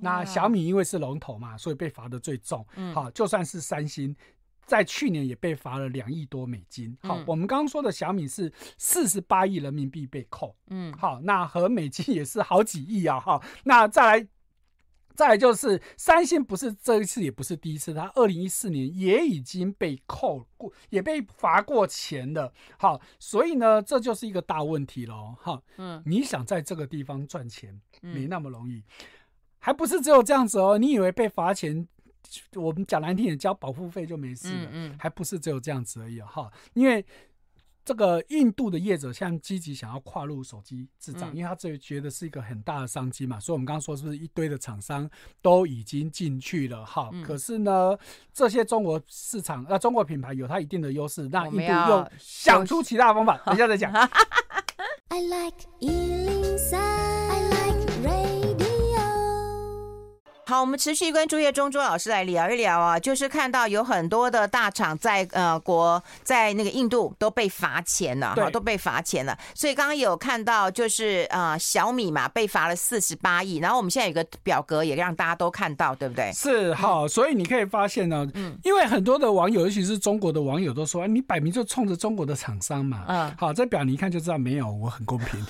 [0.01, 2.67] 那小米因为是龙头嘛，所以被罚的最重。
[2.75, 4.15] 嗯、好，就算是三星，
[4.67, 6.97] 在去年也被罚了两亿多美金。
[7.03, 10.57] 好，嗯、我们刚刚说的小米是四十八亿人民币被扣。
[10.69, 13.21] 嗯，好，那和美金也是好几亿啊。
[13.21, 14.29] 哈，那再来。
[15.15, 22.53] 再来就是三星，不是这一次，也不是第一次，它二零一四年也已经被扣过，也被罚过钱的。
[22.79, 25.35] 好，所以呢，这就是一个大问题喽。
[25.41, 28.83] 哈，嗯，你想在这个地方赚钱，没那么容易。
[29.59, 30.77] 还不是只有这样子哦。
[30.77, 31.87] 你以为被罚钱，
[32.55, 34.65] 我们讲难听点，交保护费就没事了？
[34.65, 36.51] 嗯嗯，还不是只有这样子而已哈。
[36.75, 37.05] 因为
[37.85, 43.41] 这个印度的业者现在积极想要跨入手机制造，嗯、因为他这觉得是一个很大的商机嘛。
[43.41, 47.11] 所以我们刚刚说是不是一堆的厂商都已经进去了哈？
[47.13, 47.99] 嗯、可是呢，
[48.33, 53.93] 这些中国市场呃中国品牌有它一定的优势，那印度又想出其他的方法，等一下再讲。
[55.11, 55.67] I like
[60.45, 69.39] 好，我们持续关注叶中卓老师来聊一聊啊，就是看到有很多的大厂在呃国在那个印度都被罚钱了，哈，都被罚钱了。
[69.55, 76.33] 所以刚刚有看到就是呃小米嘛被罚了四十八亿，然后我们现在有个表格也让大家都看到，对不对？
[76.33, 85.47] 是好，所以你可以发现呢，嗯，因为很多的网友，尤其是中国的网友都说，你摆明就冲着中国的厂商嘛，嗯，好，这表你一看就知道没有，我很公平。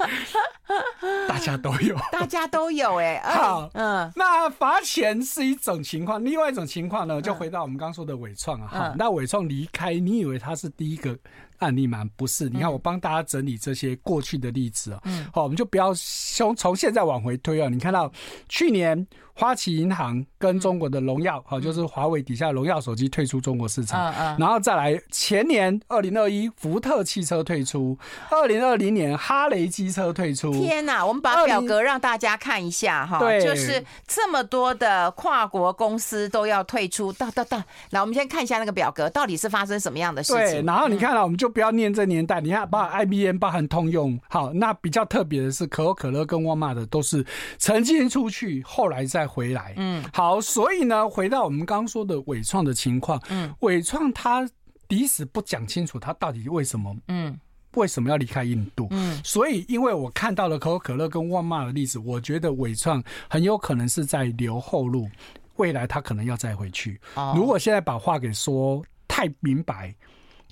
[1.28, 3.30] 大家都有，大家都有哎、欸。
[3.30, 8.68] 好，嗯，那罚钱是一种情况，另外一种情况呢，就回到我们刚说的伟创啊。
[8.68, 11.16] 好、嗯，那伟创离开，你以为他是第一个
[11.58, 12.04] 案例吗？
[12.16, 15.00] 不是，你看我帮大家整理这些过去的例子啊。
[15.04, 17.68] 嗯，好，我们就不要从从现在往回推啊。
[17.68, 18.10] 你看到
[18.48, 19.06] 去年。
[19.32, 27.96] 花旗银行跟中国的荣耀，好，就是华为底下荣耀手机退出中国市场，然后再来前年二零二一，福特汽车退出，
[28.30, 30.52] 二零二零年哈雷机车退出。
[30.60, 37.56] 天啊，我们把表格让大家看一下哈，对，就是这么多的跨国公司都要退出，到到到，
[37.90, 40.60] 来，我们先看一下那个表格，到底是发生什么样的事情？
[40.60, 47.24] 对，然后你看了，我们就不要念这年代，你看，包含 IBM，包含通用，好，那比较特别的是可口可乐跟沃尔玛的都是
[47.56, 49.30] 曾经出去，后来再。
[49.30, 54.44] 回来，嗯，好，所以呢，回到我们刚刚说的伟创的情况，嗯，伟创他
[54.88, 57.38] 即使不讲清楚，他到底为什么，嗯，
[57.74, 65.08] 为什么要离开印度，嗯，所以因为我看到了可口可乐跟沃尔玛的例子，我觉得伟创很有可能是在留后路，
[65.56, 67.00] 未来他可能要再回去。
[67.14, 69.94] 哦，如果现在把话给说太明白，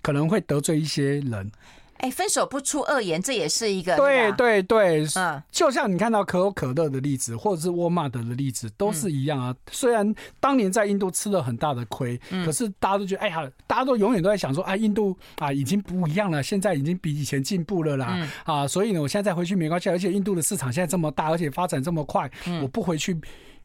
[0.02, 1.50] 可能会得罪一些人。
[1.98, 9.54] 哎，分手不出恶言，这也是一个对对对，嗯，就像你看到可口可乐的例子，或者是沃尔玛的例子，都是一样啊。
[9.70, 22.30] 虽然当年在印度吃了很大的亏，可是大家都觉得，哎呀，大家都永远都在想说，啊，印度啊，已经不一样了，现在已经比以前进步了啦，啊，所以呢，我现在再回去没关系，而且印度的市场现在这么大，而且发展这么快，
[22.62, 23.16] 我不回去。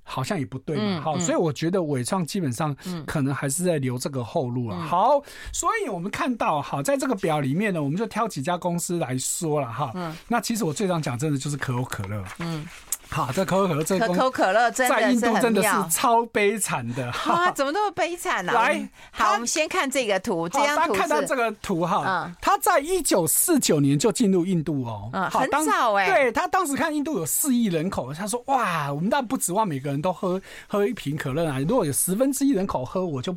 [0.03, 4.75] 好像也不对嘛，好，所以我觉得伟创基本上可能还是在留这个后路了。
[4.75, 9.91] 好，所以我们看到，好，在这个表里面呢，我们就挑几家公司来说了哈。
[9.95, 12.23] 嗯，那其实我最常讲真的就是可口可乐。
[12.39, 12.67] 嗯。
[13.09, 17.11] 好，这可口可乐，这可口可乐在印度真的是超悲惨的。
[17.11, 18.51] 啊，怎么那么悲惨呢？
[18.51, 20.93] 来，好，我们先看这个图，这张图。
[20.95, 26.05] 看到这个图哈，他在一九四九年就进入印度哦，嗯，很早哎。
[26.05, 33.35] 对，他当时看印度有四亿人口，他说哇，我们当然不指望每个人都喝喝一瓶可乐啊，如果有十分之一人口喝，我就。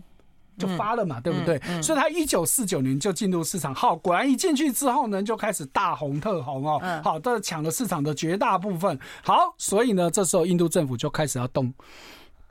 [0.58, 1.56] 就发了嘛，嗯、对不对？
[1.68, 8.98] 嗯嗯、所以他一九四九年就进入市场，好，果然一进去之后呢，就开始大红特红哦，嗯、好，这抢了市场的绝大部分。
[9.22, 11.70] 好，所以呢，这时候印度政府就开始要动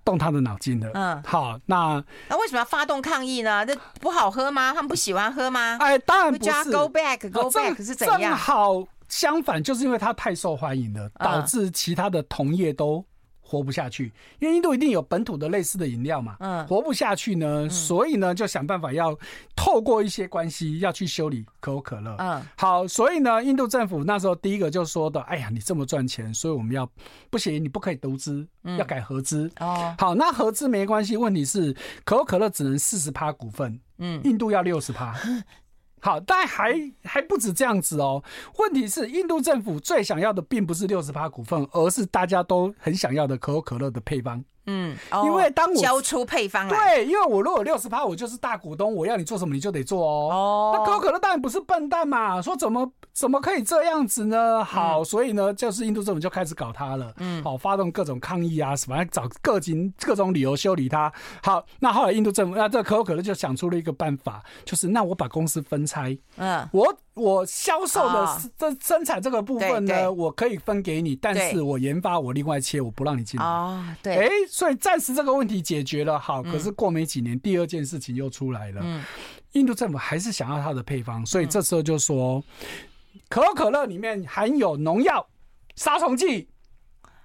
[0.05, 0.89] 动他的脑筋的。
[0.93, 3.65] 嗯，好，那那为什么要发动抗议呢？
[3.65, 4.71] 这不好喝吗？
[4.73, 5.77] 他们不喜欢喝吗？
[5.81, 6.71] 哎，当然不是。
[6.71, 8.21] Go back, go back 是怎样？
[8.21, 13.03] 正好相反，就是因为它太受欢迎了，导致其他的同业都。
[13.55, 19.17] 活不下去，因为印度一定有本土的类似的饮料嘛，嗯，活不下去呢，所以呢就想办法要
[19.55, 26.89] 透过一些关系要去修理可口可乐，嗯，好，所以呢，印度政府那时候第一个就说的，哎呀，你这么赚钱，所以我们要
[27.29, 28.45] 不行，你不可以独资，
[28.77, 35.15] 要改合资，哦，好，那合资没关系，问题是可口可乐只能四十趴股份，嗯，印度要六十趴。
[36.01, 38.23] 好，但还还不止这样子哦。
[38.59, 44.43] 问题是，印度政府最想要的并不是六十趴股份，而是大家都很想要的可口可乐的配方。
[44.67, 50.29] 嗯，因为当我交出配方来，对，因为我如果六十趴，我就是大股东，我要你做什么你就得做哦。
[50.31, 54.63] 哦，那可口可乐当然不是笨蛋嘛，说怎么怎么可以这样子呢？
[54.63, 57.13] 好，所以呢，就是印度政府就开始搞他了。
[57.17, 61.11] 嗯，好，发动各种抗议啊，什么找各种各种理由修理他。
[61.43, 66.95] 好，那后来印度政府，那这可口可乐就想出了一个办法，就是那我把公司分拆，嗯，我。
[67.15, 73.45] 我销售的这生产这个部分呢，我可以分给你，但是我研发我另外切，我不让你进来。
[73.45, 78.79] 哦，对，哎，所以暂时这个问题解决了，好，可是过没几年，第二件事情又出来了。
[78.81, 79.03] 嗯，
[79.51, 82.41] 印度政府还是想要它的配方，所以这时候就说，
[83.27, 85.27] 可口可乐里面含有农药、
[85.75, 86.47] 杀虫剂，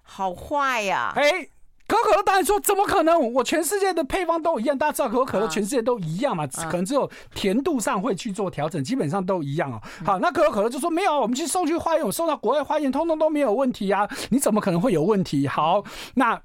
[0.02, 1.12] 好坏呀！
[1.14, 1.48] 哎。
[1.86, 3.32] 可口可乐当然说怎么可能？
[3.32, 6.46] 我全世界的配方都一样，大家知道可口可乐全世界都一样嘛？
[6.46, 9.82] 可能只有甜度上会去做调整，基本上都一样哦。
[10.04, 14.08] 好，那可口可乐就说没有，我们去送去化验，我送到国外化验，通通都没有问题啊！
[14.28, 15.48] 你怎么可能会有问题？
[15.48, 16.40] 好，那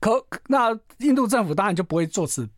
[0.00, 2.48] 可那印度政府当然就不会做此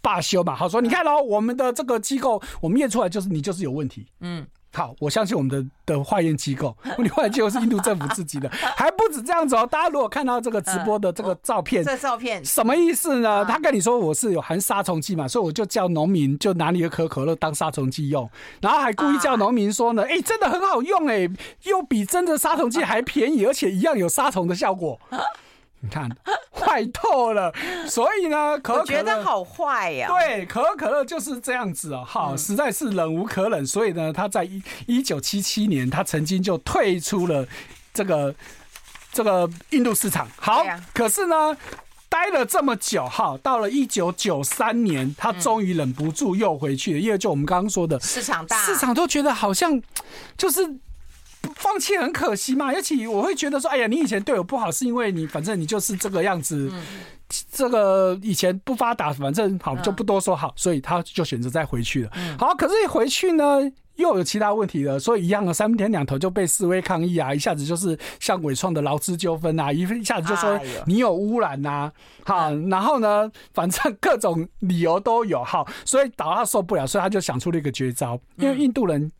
[0.00, 0.54] 罢休嘛。
[0.54, 4.06] 好说，你看喽，我们的这个机构，我们验出来就是你就是有问题。
[4.20, 4.46] 嗯。
[4.74, 9.66] 好，我相信我们的的化验机构，你化验机构是印度政府自己的，还不止这样子哦。
[9.66, 13.42] 大家如果看到这个直播的这个照片，这照片什么意思呢？
[13.42, 18.28] 他跟你说我是有含杀虫剂嘛，所以我就叫农民就拿你的可口可乐当杀虫剂用，
[18.60, 21.26] 然后还故意叫农民说呢，哎，真的很好用哎，
[21.62, 25.00] 又比真的杀虫剂还便宜，而且一样有杀虫的效果。
[25.80, 26.10] 你看，
[26.50, 27.52] 坏透了。
[27.86, 30.08] 所以呢，可口可乐我觉得好坏呀。
[30.08, 33.64] 对，可口可乐就是这样子哦，好，实在是忍无可忍。
[33.66, 37.46] 所以呢，他在一一九七七年，他曾经就退出了
[37.92, 38.34] 这个
[39.12, 40.26] 这个印度市场。
[40.38, 41.56] 好，可是呢，
[42.08, 49.80] 待了这么久，哈，到了一九九三年，他终于忍不住又回去了，因为就我们刚刚说的，市场大，市场都觉得好像
[50.38, 50.78] 就是。
[51.54, 56.70] 放弃很可惜嘛，尤其我会觉得说，哎呀，你以前对我不好，是因为你反正你就是这个样子，
[57.50, 62.10] 这个以前不发达，反正好就不多说好，所以他就选择再回去了。
[62.38, 63.60] 好，可是一回去呢，
[63.96, 71.90] 又有其他问题了，所以一样的三天两头就被示威抗议啊，一下子就是像伟创的劳资纠纷啊，一一下子就说你有污染呐，
[72.24, 79.10] 好，然后呢，反正各种理由都有，好，所以导他受不了，所以他就想出了一个绝招，因为印度人。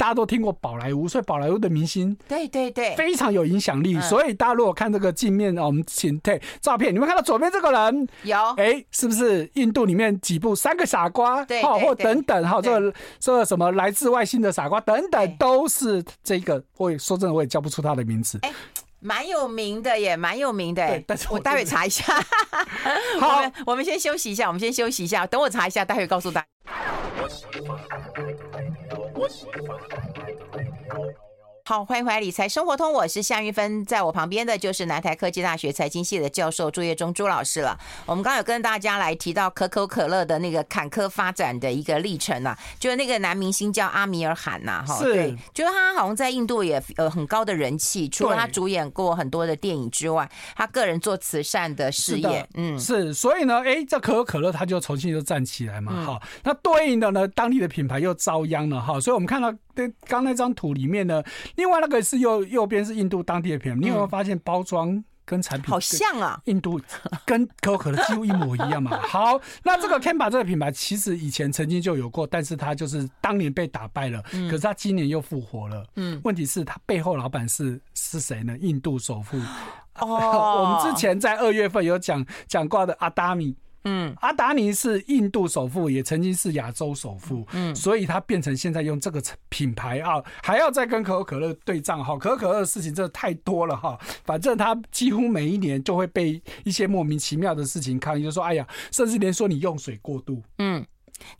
[0.00, 4.00] 大家都听过宝莱坞，所以宝莱坞的明星对对对非常有影响力。
[4.00, 11.44] 所以大家如果看这个镜面，我们请对照片，你们看到左边这个人有哎，是不是印度里面几部三个傻瓜？
[11.44, 16.64] 对，或等等哈，这个这个什么来自外星的傻瓜等等，都是这个。
[16.78, 18.38] 我也说真的，我也叫不出他的名字。
[18.40, 18.50] 哎，
[19.00, 20.88] 蛮有名的耶，蛮有名的。
[20.88, 22.04] 对，但是我待会查一下。
[23.20, 26.46] 好， 我们先休息一下，我们先休息一下，等我查一下，待会告诉大家。
[29.20, 29.78] 我喜欢。
[31.64, 37.78] 好，欢迎回来《理财生活通》，我是夏玉芬，在我旁边的就是南台科技大学财经系的教授朱业忠朱老师了。
[38.06, 59.54] 我们刚刚有跟大家来提到可口可乐的那个坎坷发展的一个历程啊，就是那个男明星叫阿米尔汗呐，哈，对，就是他好像在印度也呃很高的人气，除了他主演过很多的电影之外，他个人做慈善的事业，嗯，是，所以呢，哎，这可口可乐他就重新就站起来嘛，哈，那对应的呢，当地的品牌又遭殃了，哈，所以我们看到。
[59.74, 61.22] 对，刚那张图里面呢，
[61.56, 66.40] 另外那个是右右边是印度当地的品牌，你有没有发现包装跟产品好像啊？
[66.46, 66.80] 印度
[67.24, 68.98] 跟可口可乐几乎一模一样嘛。
[69.06, 75.84] 好，那这个 Campa 这个品牌其实以前曾经就有过，但是它就是当年被打败了，可是它今年又复活了。
[75.96, 78.56] 嗯，问题是它背后老板是是谁呢？
[78.58, 79.38] 印度首富
[80.00, 80.06] 哦，
[80.62, 83.56] 我们之前在二月份有讲讲过的阿达米。
[83.84, 92.14] 嗯，阿达尼是印度首富，也曾经是亚洲首富，嗯，所以他变成现在用这个品牌啊，还要再跟可口可乐对账哈。
[92.18, 100.84] 可口可乐的事情真的太多了哈，反正他几乎每一年就会被一些莫名其妙的事情抗议，就说哎呀，甚至连说你用水过度，嗯，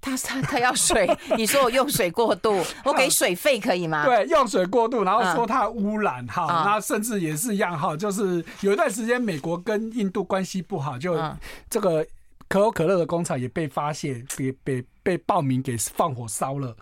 [0.00, 4.06] 他他他要水，你说我用水过度，我给水费可以吗？
[4.06, 11.20] 对，用水过度，然后说他污染哈，那甚至也是一样哈，就是有一段时间美国跟印度关系不好，就
[11.68, 12.06] 这个。
[12.50, 14.84] 可口可乐的工厂也被发现，被被。
[15.02, 16.74] 被暴民给放火烧了，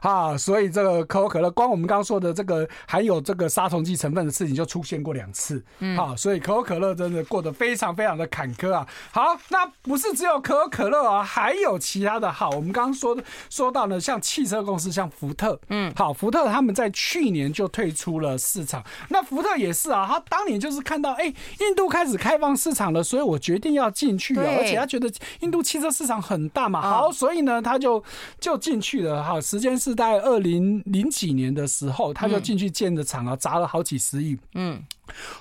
[0.00, 8.86] 啊，所以这个可口可乐，光我们刚刚说的这个含有这个杀虫剂成分的事情就出现过两次，嗯，好，所以可口可乐真的过得非常非常的坎坷啊。
[9.12, 12.32] 好，那不是只有可口可乐啊，还有其他的。
[12.32, 18.82] 好，我们刚刚说的说到呢，像汽车公司，像福特，嗯，好，福特他们在去年就退出了市场。
[19.10, 27.62] 那福特也是啊，他当年就是看到，哎，印度开始开放市场了，所以我决定要进去啊，而且他觉得印度汽车市场很大嘛，好，所以呢。
[27.66, 28.02] 他就
[28.38, 34.38] 就进去了哈，时间是在二零零几年的时候，他就进去建的厂啊，砸了好几十亿。
[34.54, 34.80] 嗯，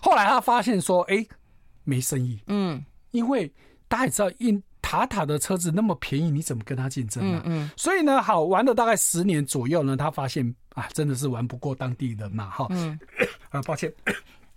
[0.01, 1.27] 后来他发现说，哎、欸，
[1.83, 2.39] 没生意。
[2.47, 3.53] 嗯，因为
[3.87, 7.41] 大家也知道，印塔塔的车子那么便宜，你怎么跟他竞争呢？
[7.45, 12.49] 嗯，所以呢，好玩了大概十年左右呢，他发现啊，真的是玩不过当地人嘛。
[12.49, 12.99] 哈，嗯，
[13.51, 13.93] 啊，抱歉。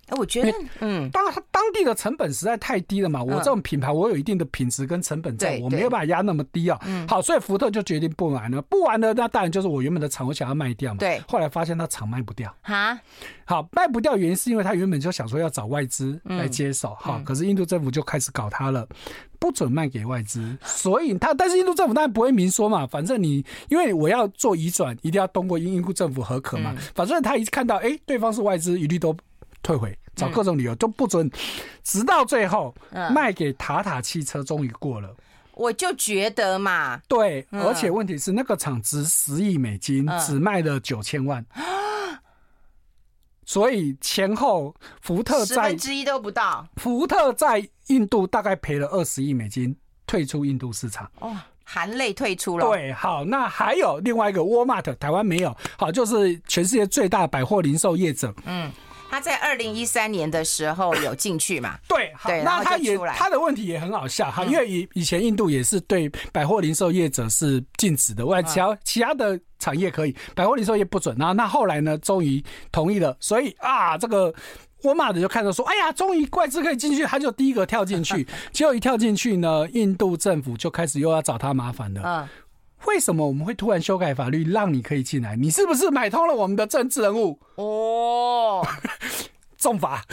[0.08, 3.22] 哎，我觉得，嗯，当当地的成本实在太低了嘛。
[3.22, 6.80] 我这种品牌，我有一定的品质跟成本在，我没有办法压那么低啊。
[7.06, 8.62] 好，所以福特就决定不玩了。
[8.62, 10.98] 不玩了，那当然就是我原本的厂，我想要卖掉嘛。
[10.98, 11.20] 对。
[11.28, 12.54] 后来发现他厂卖不掉。
[12.62, 12.98] 哈。
[13.44, 16.96] 好，卖不掉原因是因为他原本就想说要找外资来接手。
[16.98, 18.86] 好，可是印度政府就开始搞他了，
[19.38, 20.56] 不准卖给外资。
[20.64, 22.86] 所以他，但是印度政府当然不会明说嘛。
[22.86, 26.74] 反正你，因为我要做移转，一定要通过印印度政府核可嘛。
[26.94, 29.14] 反正他一看到，哎，对方是外资，一律都。
[29.68, 31.30] 退回，找各种理由都不准，
[31.84, 32.74] 直到最后
[33.12, 35.14] 卖给塔塔汽车，终于过了。
[35.52, 41.44] 我就觉得嘛，对，而且问题是那个厂值十亿美金，只卖了九千万，
[43.44, 49.76] 所以前后福特在十分之一都不到，福特在印度大概赔了二十亿美金，
[50.06, 51.10] 退出印度市场。
[51.18, 52.66] 哦，含泪退出了。
[52.66, 58.72] 对，好，那还有另外一个沃尔玛，台湾没有，好，就是全世界最大百货零售业者，嗯。
[59.10, 61.78] 他在二零一三年的时候有进去嘛？
[61.88, 71.16] 对，对，那他也他的问题也很好笑哈，因为以以前印度也是对百货零售业者是禁止的，外其他其他的产业可以，百货零售业不准。
[71.18, 74.32] 然后那后来呢，终于同意了，所以啊，这个
[74.82, 78.26] 沃尔玛的就看到说，哎呀，终于怪资可以进去，他就第一个跳进去。
[78.52, 82.02] 结果一跳进去呢，印度政府就开始又要找他麻烦了。
[82.04, 82.28] 嗯。
[82.86, 85.36] 为什么我们会突然修改法律让你可以进来？
[85.36, 87.38] 你是不是买通了我们的政治人物？
[87.56, 88.66] 哦，
[89.56, 90.04] 重罚，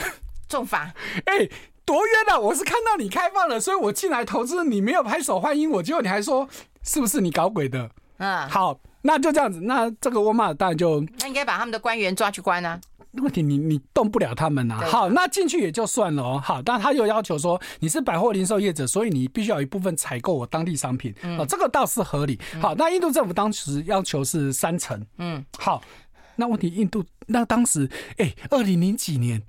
[0.48, 0.92] 重罚！
[1.24, 1.48] 哎，
[1.84, 2.38] 多冤啊！
[2.38, 6.48] 我是看到你开放了，所以我进来投资，你没有拍手欢迎我，结果你还说
[6.82, 7.88] 是不是你搞鬼的？
[8.18, 12.80] 嗯，好，那就这样子，那这个沃尔玛当然就那应该把他们的官员抓去关啊。
[13.22, 22.38] 问题你你动不了他们呐、啊，好，那进去也就算了哦，好，但他又要求说你是百货零售业者，所以你必须要有一部分采购我当地商品，哦，这个倒是合理。
[22.60, 25.82] 好，那印度政府当时要求是三成，嗯，好，
[26.36, 29.42] 那问题印度那当时哎，二零零几年，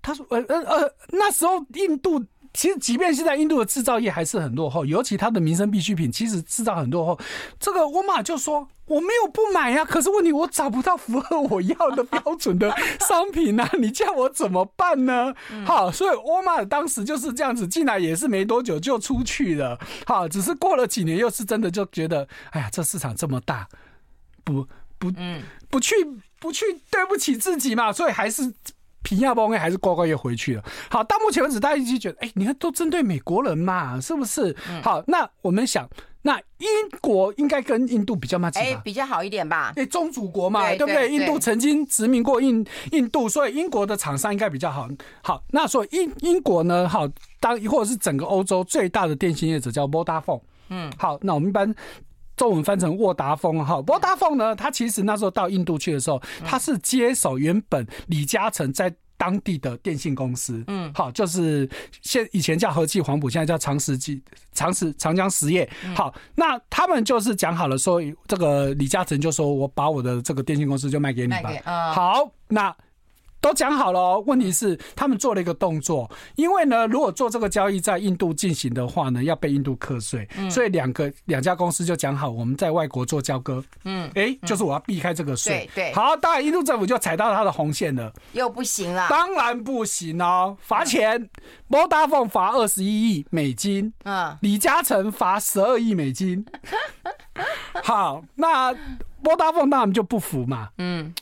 [0.00, 2.24] 他说呃呃呃，那时候印度。
[2.54, 7.18] 其实，即便现在印度的制造业还是很落后，尤其它的民生必需品，其实制造很落后。
[7.58, 15.32] 这个沃尔玛就说：“我没有不买呀，可是问题我找不到符合我要的标准的商品啊， 你叫我怎么办呢？”
[15.64, 19.78] 好，所以沃尔玛当时就是这样子进来，也是没多久就出去了。
[20.04, 23.66] 好，只是过了几年，又是真的就觉得，哎呀，这市场这么大，
[24.44, 24.66] 不
[24.98, 25.94] 不嗯，不去
[26.38, 28.52] 不去，对不起自己嘛，所以还是。
[29.02, 30.64] 平亚包应该还是乖乖又回去了。
[30.90, 34.56] 好，到目前为止，大家一直觉得，哎、欸，你看都针对美国人嘛，是不是？
[34.82, 35.88] 好，那我们想，
[36.22, 36.66] 那英
[37.00, 39.72] 国应该跟印度比较嘛，哎、欸，比较好一点吧？
[39.76, 41.08] 哎，宗主国嘛，对，对不对？
[41.10, 44.88] 印度曾经殖民过印印度，所以英国的厂商应该比较好。
[45.22, 47.08] 好，那所以英英国呢，好，
[47.40, 50.40] 当或者是整个欧洲最大的电信业者叫 Vodafone。
[50.68, 51.74] 嗯，好，那我们一般。
[52.36, 61.68] 中文翻成沃达丰哈，沃达丰呢，他其实那时候到印度去的时候，他是接手原本李嘉诚在当地的电信公司，嗯，好，就是
[62.00, 64.22] 现以前叫和记黄埔，现在叫长实记
[64.52, 72.74] 长实长江实业，好，那他们就是讲好了说，这个李嘉诚就说我把我的这个电信公司就卖给你吧，好，那。
[73.42, 91.28] 都讲好了哦，问题是他们做了一个动作，因为呢，如果做这个交易在印度进行的话呢，要被印度课税，所以两个两家公司就讲好，我们在外国做交割，嗯，哎，就是我要避开这个税，对对，好，当然印度政府就踩到他的红线了，又不行了，当然不行哦，罚钱
[91.68, 96.46] ，Vodafone 罚二十一亿美金，嗯，李嘉诚罚十二亿美金，
[97.82, 98.72] 好，那
[99.24, 101.12] Vodafone 当然就不服嘛，嗯。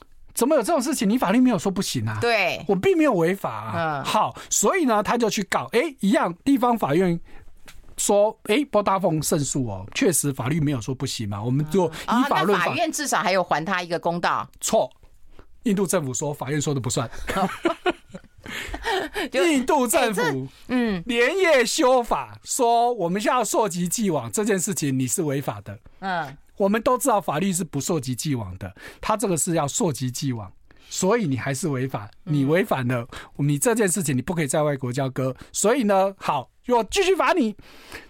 [0.41, 1.07] 怎么有这种事情？
[1.07, 2.17] 你法律没有说不行啊？
[2.19, 4.03] 对，我并没有违法啊。
[4.03, 5.69] 好，所以呢，他就去告。
[5.73, 7.21] 哎，一样，地方法院
[7.99, 11.43] 说，哎，波大凤胜诉哦，确实法律没有说不行嘛。
[11.43, 12.69] 我们就依法论法。
[12.69, 14.49] 法院至少还有还他一个公道。
[14.63, 14.91] 错，
[15.65, 17.07] 印度政府说法院说的不算。
[19.33, 25.79] 印度政府嗯连夜修法，说我们现在要溯及既往这件事情你是违法的。
[25.99, 26.35] 嗯。
[26.61, 30.53] 我们都知道法律是不溯及既往的，他这个是要溯及既往，
[30.91, 33.09] 所以你还是违法，你违反了，
[33.39, 37.57] 你这件事情你不可以在外国交割，所以呢，好，我继续罚你。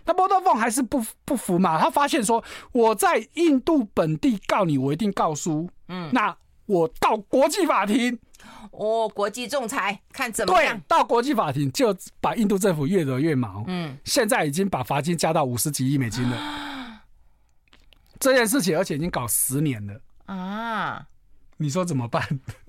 [0.04, 1.78] 那 Vodafone 还是不不服嘛？
[1.78, 2.42] 他发现说
[2.72, 6.36] 我在印度本地告你，我一定告输，嗯，那
[6.66, 8.18] 我到国际法庭，
[8.72, 10.76] 哦，国际仲裁看怎么样？
[10.76, 16.36] 对，到国际法庭就把印度政府越惹越毛，嗯，现在已经把罚金加到五十几亿美金了。
[18.20, 21.04] 这件事情，而且已经搞十年了啊！
[21.56, 22.22] 你说怎么办？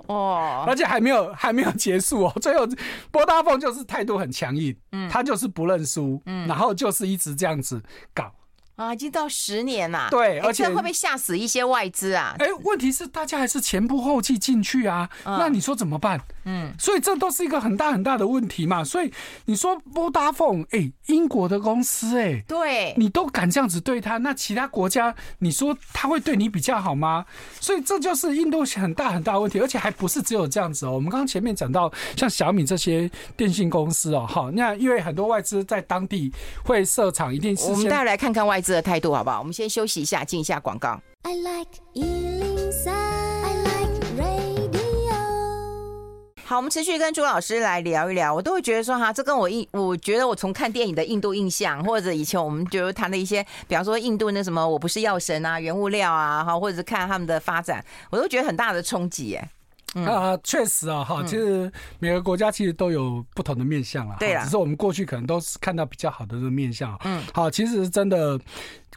[0.08, 2.34] 哦， 而且还没有还没有结束哦。
[2.41, 2.68] 最后，
[3.12, 7.82] 波大凤就是态度很强硬，嗯，他就是不认输，嗯，然后就是一直这样子
[8.14, 8.34] 搞。
[8.82, 12.36] 啊，已经到十年了，对，而且会不会吓死一些外资啊？
[12.40, 16.20] 哎，问题是大家还是前仆后继进去啊，那你说怎么办？
[16.46, 18.84] 嗯，所以这都是一个很大很大的问题嘛。
[18.84, 19.14] 所以
[19.46, 27.26] 你说 Vodafone，哎，英国的公司，哎，对，你都敢这样子对他，那其他国家你说他会对你比较好吗？
[27.60, 30.92] 所以这就是印度很大很大的问题，而且还不是只有这样子哦。
[30.92, 39.39] 我们刚刚前面讲到像小米这些电信公司哦，好，那因为很多外资在当地会设厂，一定是我们大家来看看外资的态度好不好？
[39.39, 40.99] 我们先休息一下，进一下广告。
[41.24, 41.69] I like
[46.43, 48.34] 好，我们持续跟朱老师来聊一聊。
[48.34, 59.49] 我都会觉得说哈，这跟我印，我觉得我从看电影的印度印象，或者以前我们就谈的一些，比方说印度那什么，我不是药神啊，原物料啊，哈，或者是看他们的发展，我都觉得很大的冲击，哎。
[59.94, 64.16] 嗯、啊，确实啊，哈，其实每个国家其实都有不同的面相啊。
[64.20, 66.98] 对啊，只是我们过去可能都是看到比较好的这个面相。
[67.04, 68.39] 嗯，好，其实真的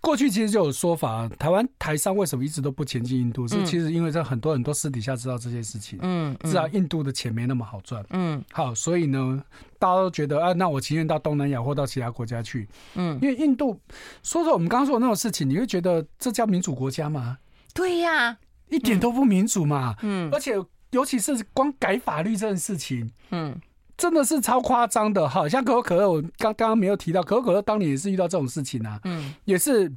[0.01, 3.49] 过去其实就有说法，台湾台商为什么一直都不前进印度？
[3.49, 9.43] 是其实因为在很多人都私底下知道这件事情，嗯，知道印度的钱没那么好赚，嗯，好，所以呢，
[9.81, 13.81] 大家都觉得啊，那我情愿到东南亚或到其他国家去，嗯，因为印度
[14.23, 17.39] 说说我们刚刚说的那种事情，你会觉得这叫民主国家吗？
[17.73, 18.37] 对呀，
[18.69, 20.55] 一点都不民主嘛，嗯，而且。
[20.95, 23.61] 尤其是光改法律这件事情，嗯，
[23.97, 25.29] 真的是超夸张的。
[25.29, 29.93] 好像可口可乐，我刚刚刚没有提到，可口可乐当年也是遇到这种事情啊，嗯，也是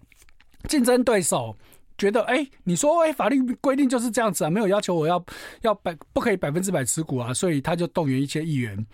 [0.67, 1.55] 竞争对手
[1.97, 5.23] 觉得，哎，你说，哎，法律规定就是这样子啊，没有要求我要
[5.61, 8.85] 要百不可以百分之百持股啊，所以他就动员一些议员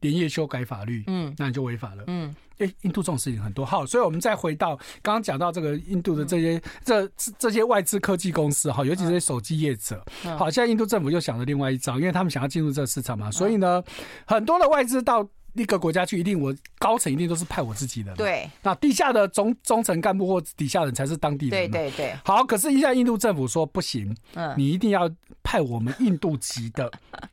[0.00, 2.34] 连夜修改法律，嗯，那你就违法了，嗯。
[2.60, 10.04] 哎，印度这种事情很多，好，所以我们再回到刚刚讲到这个印度的这些这这些外资科技公司哈，尤其是手机业者，
[10.38, 13.82] 好，现在印度政府又想了另外一招，因为他们想要进入这个市场嘛，所以呢，
[14.26, 25.10] 很多的外资到一个国家去，一定我高层一定都是派我自己的，对，那地下的中中层干部或底下人才是当地人，对对对，好，可是现在印度政府说不行，嗯，你一定要
[25.42, 26.90] 派我们印度籍的，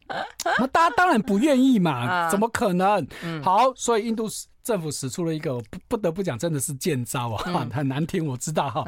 [0.57, 3.05] 那大家当然不愿意嘛，怎么可能？
[3.43, 4.27] 好，所以印度。
[4.67, 8.83] 政府使出了一个不不得不讲，真的是贱招啊，嗯、很难听，我知道哈。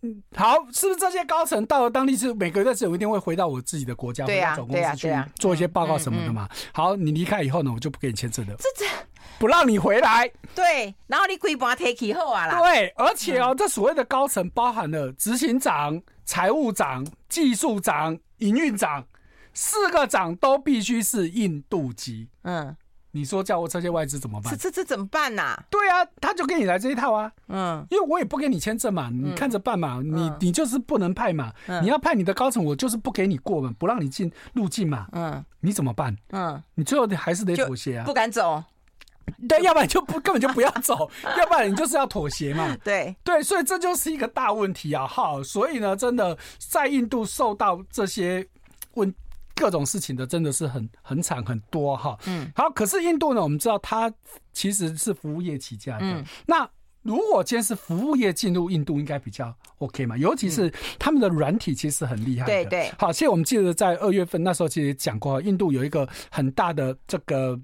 [0.00, 6.48] 嗯，好，是不是这些高层到了当地是每个月是有一天会回到我自己的国家，回到总公司去做一些报告什么的嘛？
[6.72, 8.90] 好，你离开以后呢，我就不给你签证了，这这
[9.38, 10.26] 不让你回来。
[10.54, 12.58] 对，然后你规半 take 后啊啦。
[12.58, 19.06] 对，而且哦，这所谓的高层包含了执行长、财务长、技术长、营运长
[19.52, 22.30] 四个长都必须是印度籍。
[22.40, 22.74] 嗯。
[23.16, 24.52] 你说叫我这些外资怎么办？
[24.52, 25.58] 这这这怎么办呐？
[25.70, 27.32] 对啊，他就跟你来这一套啊。
[27.48, 30.02] 嗯，因为我也不给你签证嘛，你看着办嘛。
[30.04, 31.50] 你你就是不能派嘛。
[31.82, 35.06] 你要派你的高层，我就是不给你过嘛，不让你进入境嘛。
[35.12, 36.14] 嗯，你怎么办？
[36.32, 38.04] 嗯，你最后还是得妥协啊。
[38.04, 38.62] 不敢走。
[39.48, 42.76] 对，要不然就不根本就不要走，要不然你就是要妥协嘛。
[42.84, 45.06] 对对，所以这就是一个大问题啊。
[45.06, 48.46] 好，所以呢，真的在印度受到这些
[48.94, 49.12] 问。
[49.56, 54.12] 各种事情的真的是很很惨很多哈，嗯，好，可是印度呢，我们知道它
[54.52, 56.68] 其实是服务业起家的，嗯，那
[57.02, 62.92] 如果今天是服务业进入印度，应该比较 OK 嘛，尤其是他们的软体其实很厉害的，对对。
[62.98, 67.58] 好，其实我们记得在二月份那时候其实也讲过，印度有一个很大的这个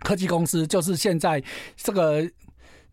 [0.00, 1.42] 科技公司，就是现在
[1.76, 2.30] 这个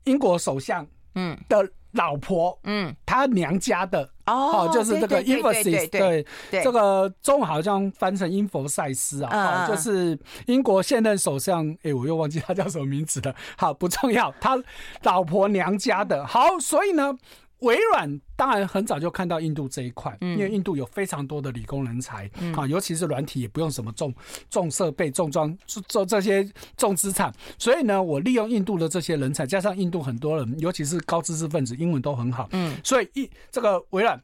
[0.05, 1.37] 英国首相嗯。
[1.49, 1.69] 的。
[1.93, 10.17] 老婆，嗯，他娘家的哦，就是这个 Infosys，对，这个中文好像翻成英佛赛斯啊，就是
[10.47, 14.61] 英国现任首相，哎，我又忘记他叫什么名字了，好，不重要，他
[15.03, 17.17] 老婆娘家的，好，所以呢。
[17.63, 24.13] 微软当然很早就看到印度这一块，因为印度有非常多的理工人才啊，尤其是软体也不用什么重
[24.49, 34.21] 重设备、重装做这些重资产，所以呢，我利用印度的这些人才，加上印度很多人，尤其是高知识分子，英文都很好，嗯，所以一这个微软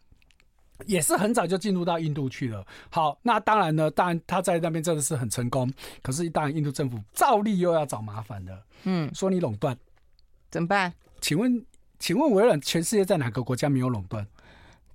[0.85, 2.65] 也是很早就进入到印度去了。
[2.89, 5.71] 好，那当然呢，当然他在那边真的是很成功，
[6.01, 9.77] 可是当然印度政府照例又要找麻烦了，嗯，说你垄断
[10.51, 10.93] 怎么办？
[11.21, 11.65] 请问？
[11.99, 14.25] 请问微软全世界在哪个国家没有垄断？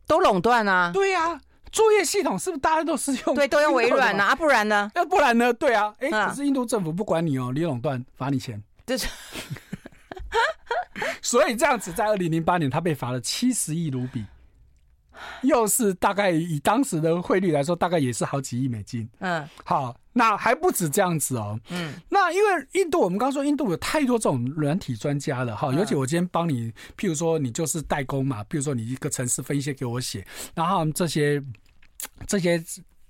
[0.07, 0.91] 都垄断啊！
[0.93, 1.41] 对呀、啊，
[1.71, 3.35] 作业系统是不是大家都是用？
[3.35, 4.91] 对，都用微软啊，不然呢？
[4.95, 5.53] 要不然呢？
[5.53, 8.63] 对啊，哎、欸，可是印度政府不管你哦，你垄断罚你钱。
[8.87, 9.09] 这是，
[11.23, 14.25] 所以这样子，在二零零八年，他被罚了七十亿卢比。
[15.43, 19.09] 又是大概以当时的汇率来说，大概也是好几亿美金。
[19.21, 21.61] 嗯，好，那还不止这样子哦。
[21.69, 25.75] 嗯，那因为印度，我们刚说印度有太多这种软体专家了哈。
[25.75, 31.43] 尤其我今天帮你，譬如说你就是代工嘛，譬如说你一个城市分析给我写，然后这些
[32.27, 32.63] 这些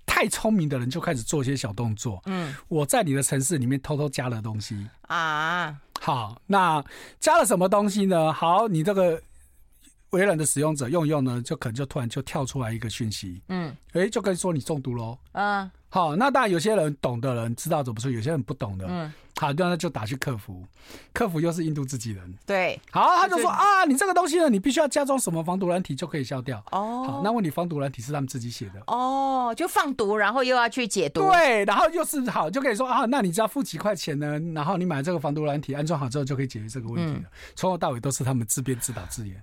[0.06, 2.20] 太聪明的人就开始做一些小动作。
[2.26, 5.76] 嗯，我在你的城市里面偷偷加了东西啊。
[6.00, 6.82] 好，那
[7.20, 8.32] 加了什么东西呢？
[8.32, 9.22] 好，你这个。
[10.10, 20.66] 微软的使用者用一用呢，就可能就突然就跳出来一个讯息，嗯，哎，就可以说你中毒喽，嗯，好，那当然有些人懂的人知道怎么说，有些人不懂的，嗯，好，那就打去客服，
[21.12, 39.40] 客服又是印度自己人，对，好，他就说啊，你这个东西呢，你必须要加装什么防毒软体就可以消掉，哦，好，那问你防毒软体是他们自己写的，哦，就放毒，然后又要去解毒，对，然后又是好，就可以说啊，那你只要付几块钱呢，然后你买这个防毒软体安装好之后就可以解决这个问题了，从头到尾都是他们自编自导自演。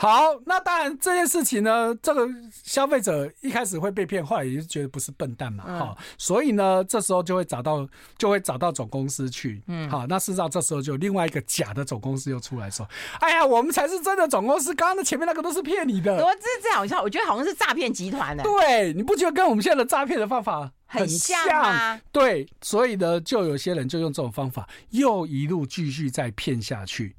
[0.00, 7.84] 好，那当然这件事情呢，这个消费者一开始会被骗，后来也是觉得不是笨蛋嘛，哈、嗯，所以呢，这时候就会找到
[8.16, 12.88] 就会找到总公司去，嗯，好，那事实上这时候就另外一个假的总公司又出来说，
[13.18, 16.14] 哎呀，我们才是真的总公司，刚刚的前面那个都是骗你的。
[16.14, 18.44] 我这这好像我觉得好像是诈骗集团呢。
[18.44, 21.42] 对，你不觉得跟我们现在的诈骗的方法很像？
[21.42, 22.00] 很像啊？
[22.12, 27.16] 对，所以呢，就有些人就用这种方法，又一路继续再骗下去。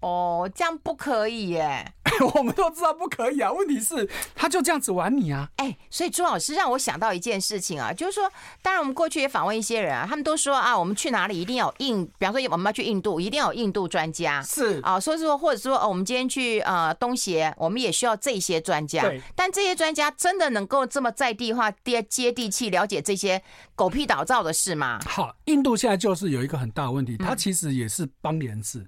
[0.00, 1.92] 哦，这样不可以耶！
[2.34, 3.52] 我们都知道不可以啊。
[3.52, 5.48] 问题是，他就这样子玩你啊！
[5.56, 8.30] 哎，所以朱老师让我想到一件事情啊，就是说，
[8.62, 14.42] 当然我们过去也访问一些人啊，他们都说啊，我们去哪里一定要印，比方说我们要去印度，一定要有印度专家。
[14.42, 19.02] 是啊，所以说或者说哦，我们今天去呃东协，我们也需要这些专家。
[19.02, 19.22] 对。
[19.34, 23.40] 但这些专家真的能够这么在地化、接接地气了解这些
[23.74, 24.98] 狗屁倒灶的事吗？
[25.06, 28.80] 好，印度现在就是有一个很大的问题，它其实也是邦联制。
[28.80, 28.86] 嗯，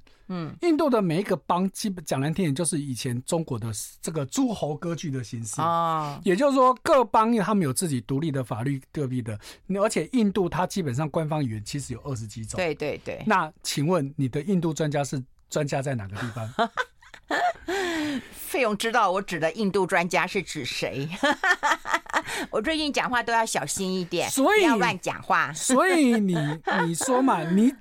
[0.63, 3.71] 印度的每一个邦，基本讲难听点，就是以前中国的
[4.01, 6.21] 这个诸侯割据的形式啊。
[6.25, 9.39] 也就是说，各邦因为他们有自己独立的法律，各地的。
[9.81, 12.57] 而且印度它基本上官方语言其实有二十几种。
[12.57, 13.23] 对对对。
[13.27, 16.71] 那请问你的印度专家是专家在哪个地方？
[18.33, 21.09] 费用知道我指的印度专家是指谁？
[22.51, 25.53] 我最近讲话都要小心一点，所以不要乱讲话。
[25.55, 26.37] 所以你
[26.87, 27.73] 你说嘛，你。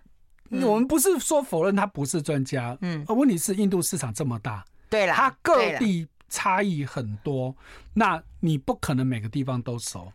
[0.52, 7.56] 我们不是说否认他不是专家，嗯，而问题是印度市场这么大，对了，它各地差异很多，
[7.94, 10.12] 那你不可能每个地方都熟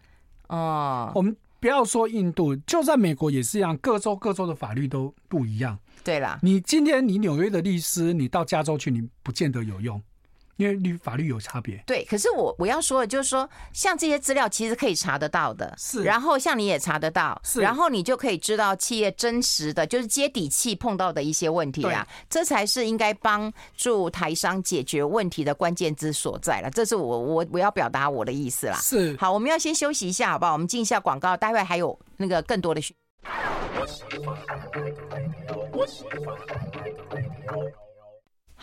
[0.49, 1.11] 哦。
[1.15, 5.79] 我们不要说印度，就在美国也是一样，各州各州的法律都不一样。
[6.05, 10.01] 对了，你今天你纽约的律师，你到加州去，你不见得有用。
[10.57, 12.05] 因为律法律有差别，对。
[12.05, 16.03] 可是我我要说的就是说，像这些资料其实可以查得到的，是。
[16.03, 17.61] 然后像你也查得到，是。
[17.61, 26.71] 然后你就可以知道企业真实的就是接地气碰到的一些问题啊，这才是应该帮助台商解决问题的关键之所在了。
[26.71, 28.79] 这是我我我要表达我的意思啦。
[28.79, 29.17] 是。
[29.19, 30.53] 好，我们要先休息一下，好不好？
[30.55, 32.97] 我们进一下广告，待会还有那个更多的讯。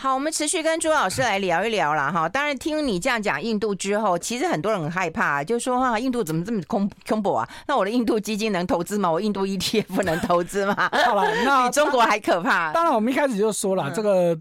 [0.03, 2.27] 好，我们持续跟朱老师来聊一聊了哈。
[2.27, 7.49] 当然，听你这样讲印度之后，其实很多人很害怕，就说啊，印度怎么这么空空薄啊？
[7.69, 9.09] 那我的印度基金能投资吗？
[9.09, 10.75] 我印度 ETF 不能投资吗？
[11.05, 12.73] 好了， 那比中国还可怕。
[12.73, 14.37] 当然，我们一开始就说了，这个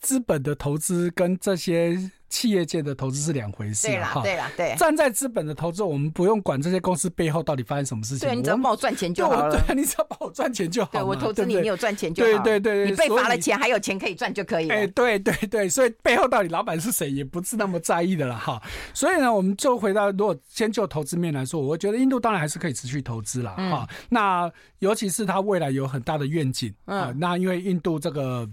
[0.00, 1.96] 资本的投资跟这些。
[2.34, 4.74] 企业界的投资是两回事，对啦，对啦，对。
[4.76, 8.28] 站在资本的投资，我们不用管这些公司背后到底发生什么事情。
[8.28, 9.62] 对，你只要帮我赚钱就好了。
[9.68, 10.90] 对，你只要帮我赚钱就好。
[10.90, 12.42] 对，我投资你，你有赚钱就好。
[12.42, 14.74] 对对对，你被罚了钱还有钱可以赚就可以了。
[14.74, 18.60] 哎， 对对对，所以背后到底老板是谁，也不是那么在意的了哈。
[18.92, 23.88] 所以呢，我们就回到，如果先就投资面来说，我觉得印度当然还是可以持续投资了哈。
[24.08, 27.14] 那尤其是它未来有很大的愿景啊。
[27.16, 28.50] 那因为印度这个。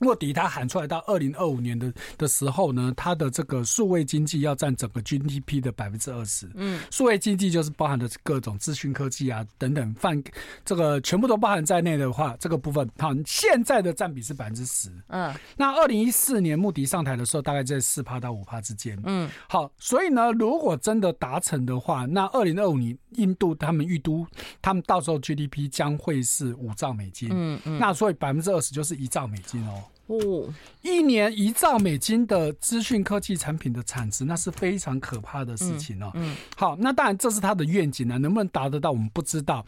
[0.00, 6.50] 莫迪他喊出来，到二零二五年的的时候呢，他的这个数位经济要占整个 GDP 的百分之二十。
[6.54, 10.20] 嗯，数位经济就是包含的各种资讯科技啊等等，泛
[10.64, 14.90] 这个全部都包含在内的话，这个部分好，现在的占比是百分之十。
[15.08, 18.98] 嗯，那二零一四年穆迪上台的时候，大概在四趴到五趴之间。
[19.04, 24.26] 嗯，好，所以呢，如果真的达成的话，那二零二五年印度他们预估，
[24.62, 27.28] 他们到时候 GDP 将会是五兆美金。
[27.30, 29.82] 嗯嗯，那所以百分之二十就是一兆美金哦。
[30.10, 30.52] 哦，
[30.82, 36.10] 一年一兆美金的资讯科技产品的产值，那是非常可怕的事情哦。
[36.14, 39.64] 嗯，好，那当然这是他的愿景啊，能不能达得到我们不知道。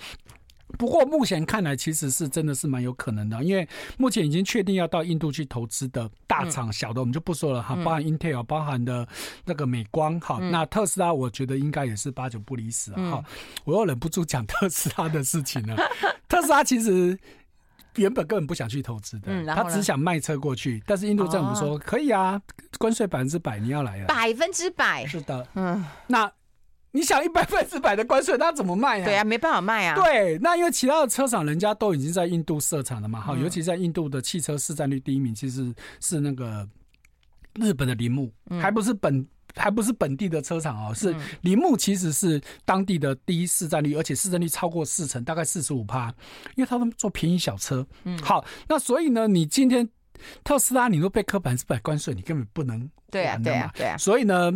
[0.79, 3.69] 不过目前看来，其实是真的是蛮有可能的，因为
[3.99, 9.07] 目前已经确定要到印度去投资的大厂，小的我们就不说了哈，包含 Intel，包含的
[9.45, 13.11] 那个美光，哈，那特斯拉，我觉得应该也是八九不离十啊。
[13.13, 13.25] 哈，
[13.65, 15.77] 我又忍不住讲特斯拉的事情了，
[16.29, 17.17] 特斯拉其实。
[17.97, 20.83] 原本根本不想去投资的，嗯，他只想卖车过去。
[20.87, 22.41] 但是印度政府说可以啊，
[22.79, 25.85] 关税百分之百，你要来啊，百分之百，是的，嗯。
[26.07, 26.31] 那
[26.93, 29.05] 你想一百分之百的关税，那怎么卖啊？
[29.05, 29.95] 对啊，没办法卖啊。
[29.95, 36.69] 对，那因为其他的车厂人家都已经在印度设厂了嘛，哈，尤其在印度的汽车市占率第一名，其实是那个
[37.55, 39.27] 日本的铃木，还不是本。
[39.55, 46.09] 还不是本地的车厂哦，是铃木，其实是当地的第一市占率，而且市占率超过四成，大概四十五趴，
[46.57, 47.87] 因为他们做便宜小车。
[48.05, 49.89] 嗯，好，那所以呢，你今天
[50.45, 53.97] 特斯拉，你都被扣百分之百关税，你根本不能对啊，对啊，对啊。
[53.99, 54.53] 所以呢，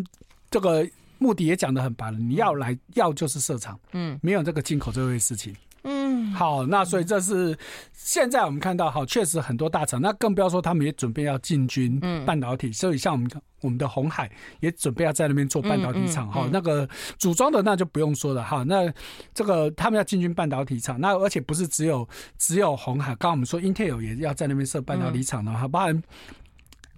[0.50, 0.88] 这个
[1.18, 5.54] 目的也讲得很白了，你要来要就是设厂，嗯，没有这个进口这回事情。
[5.86, 7.56] 嗯，好，那所以这是
[7.92, 13.30] 现在我们看到，好，确实很多大厂，那更不要说他们也准备要进军半导体，所以像我们
[13.60, 14.30] 我们的红海
[14.60, 18.92] 也准备要在那边做半导体厂，哈，那个组装的那就不用说了，哈，那
[19.32, 22.06] 这个他们要进军半导体厂，那而且不是只有
[22.36, 26.02] 只有红海，刚刚我们说 Intel 也要在那边设半导体厂的哈，包含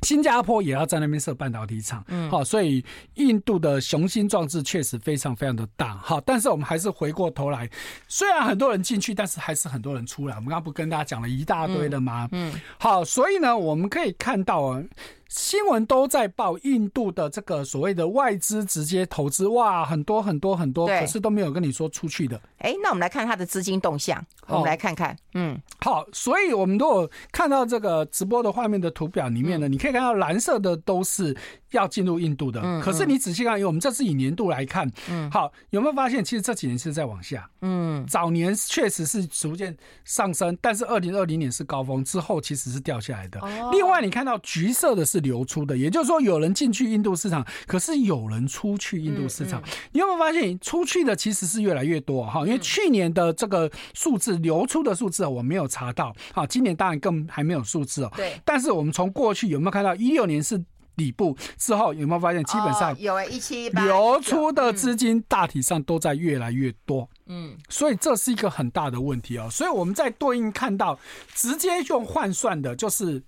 [0.03, 2.85] 新加坡也要在那边设半导体厂，嗯，好，所以
[3.15, 7.69] 印度的雄心壮志确实非常非常的大，好，但是我们还是回过头来，
[8.07, 10.37] 虽然很多人进去，但是还是很多人出来。
[10.37, 12.29] 我们刚刚不跟大家讲了一大堆的吗？
[12.33, 14.83] 嗯，好，所以呢，我们可以看到啊。
[15.29, 22.41] 新闻都在报印度的这个所谓的外资直接投资，哇，很多很多很多，可是都没有跟你说出去的。
[22.59, 31.37] 哎，那我们来看它的资金动向，我们来看看，嗯，好，所以我们如果看到这个直播的画面的图表里面呢，你可以看到蓝色的都是。
[31.73, 43.39] 要进入印度的，可是你仔细看，因为我们这是以年度来看，嗯，好，有没有发现，其实这几年是在往下，嗯，早年确实是逐渐上升，但是二零二零年是高峰之后，其实是掉下来的。
[43.71, 49.63] 另外，你看到橘色的是流出的，也就是说有人进去印度市场，可是有人出去印度市场。
[49.93, 52.41] 你有没有发现，出去的其实是越来越多哈？
[52.47, 58.13] 因为去年的这个数字流出的数字我没有查到，好，今年当然更还没有数字哦。
[58.17, 60.63] 对，但是我们从过去有没有看到一六年是？
[60.99, 69.47] 底部之后有没有发现，基本上有一七流出的资金大体上都在越来越多，嗯，所以这是一个很大的问题哦。
[69.49, 70.99] 所以我们在对应看到，
[71.33, 73.23] 直接用换算的，就是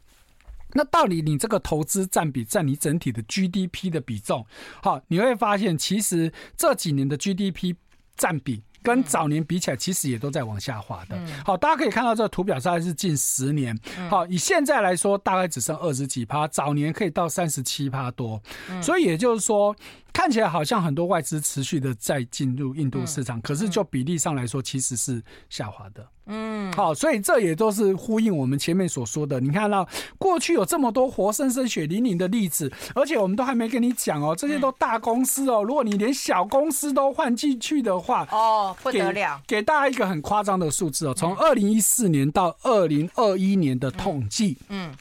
[0.72, 4.44] 那到底你这个投资占比占你整体的 GDP 的比重，
[4.82, 7.74] 好，你会发现其实这几年的 GDP
[8.16, 8.62] 占比。
[8.82, 11.14] 跟早年比起来，其实也都在往下滑的。
[11.44, 13.78] 好，大家可以看到这个图表上是近十年。
[14.08, 18.40] 好，以现在来说，大概只剩二十几趴，早年可以到三十七趴多。
[18.80, 19.76] 所以也就是说。
[20.12, 26.06] 看起来好像很多外资持续的在进入印度市场，可是就比例上来说，其实是下滑的。
[26.32, 29.40] 嗯，好，所以这也都是呼应我们前面所说的。
[29.40, 35.62] 你看到过去有这么多活生生血淋淋的例子，而且我们都还没跟你讲哦，这些都大公司哦。
[35.62, 39.42] 如果你连小公司都换进去的话，哦，不得了。
[39.46, 44.94] 给大家一个很夸张的数字哦，从二零一四年到二零二一年的统计，嗯。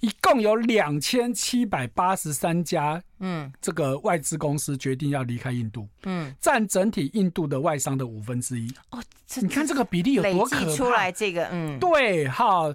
[0.00, 8.68] 一共有两千七百八十三家，嗯，这个外资公司决定要离开印度，嗯，占整体印度的外商的五分之一。
[8.90, 9.02] 哦，
[9.40, 10.76] 你看这个比例有多可怕？
[10.76, 12.74] 出来这个，嗯，对，哈，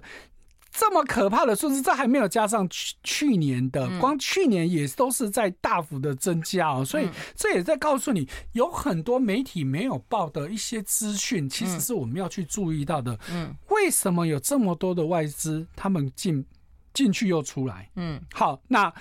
[0.72, 13.18] 这么可怕的数字，这还没有加上去去年的，光去年也都是在大幅的增加哦，所以这也在告诉你，有很多媒体没有报的一些资讯，其实是我们要去注意到的。
[13.32, 16.44] 嗯，为什么有这么多的外资他们进？
[16.92, 18.92] 进去又出来，嗯，好，那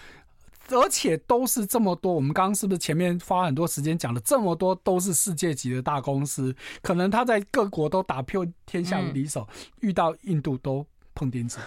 [0.69, 10.85] 而且都是这么多，我们刚刚是不是前面花很多时间讲了这么多都是世界级的大公司，可能他在各国都打遍天下无敌手，嗯、遇到印度都
[11.15, 11.57] 碰钉子。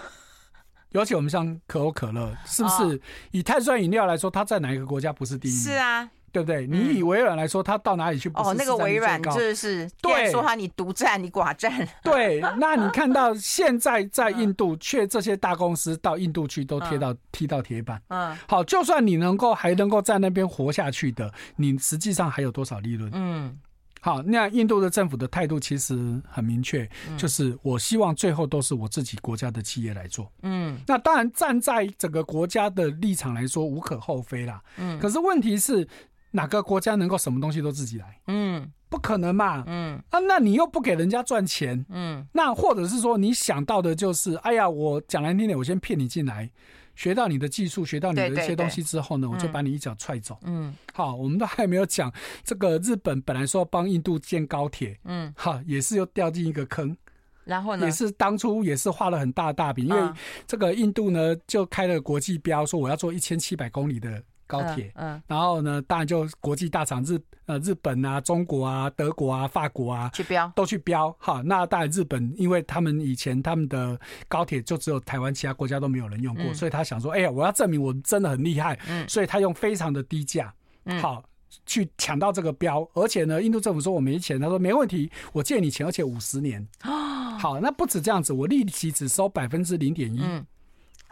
[0.91, 3.01] 尤其我们像可口可乐，是不是
[3.31, 5.51] 以碳酸饮料来说，它在哪一个国家不是第一？
[5.51, 6.09] 是啊。
[6.33, 6.65] 对不对？
[6.65, 8.27] 你以微软来说，它到哪里去？
[8.33, 11.87] 哦，那个微软就是对说他你独占，你寡占。
[12.03, 18.01] 对，那你看到 现在在印度，却这些大公司到印度去都贴到踢到铁板。
[18.07, 23.11] 嗯，好，就算你能够还能够在那边活下去的，你实际上还有多少利润？
[23.13, 23.55] 嗯，
[24.01, 30.31] 好，那印度的政府的态度其实很明确，就是我希望最后都是我自己国家的企业来做。
[30.41, 34.59] 嗯，那当然站在整个国家的立场来说无可厚非啦。
[34.77, 35.87] 嗯，可是问题是。
[36.35, 38.19] 哪个国家能够什么东西都自己来？
[38.25, 39.63] 嗯，不可能嘛。
[39.67, 41.85] 嗯，啊，那你又不给人家赚钱。
[41.89, 46.49] 嗯，那或者是说你想到的就是，哎呀，我讲难听点，我先骗你进来，
[46.95, 50.39] 学到你的技术，学到你的一些东西之后呢，我就把你一脚踹走。
[50.41, 52.11] 嗯，好，我们都还没有讲
[52.43, 56.97] 这个日本本来说要帮印度建高铁，嗯，好，也是又掉进一个坑。
[57.45, 60.01] 然后呢，也是当初也是画了很大的大饼，因为
[60.47, 64.23] 这个印度呢就开了国际标，说我要做一千七百公里的。
[64.47, 71.15] 高铁，嗯，然后呢，当然就国际大厂日呃日本啊、中国啊、德国啊、法国啊去标，都去标。
[71.19, 80.53] 好，那当然日本，因为他们以前他们的高铁就只有台湾，其他国家都没有人用过，嗯、所以他想说，哎呀，我要证明我真的很厉害，嗯，所以他用非常的低价，
[81.01, 81.23] 好
[81.65, 82.87] 去抢到这个标。
[82.93, 86.65] 而且呢，印度政府说我没钱，他说没问题，我借你钱，而且五十年。
[87.39, 90.21] 好，那不止这样子，我利息只收百分之零点一。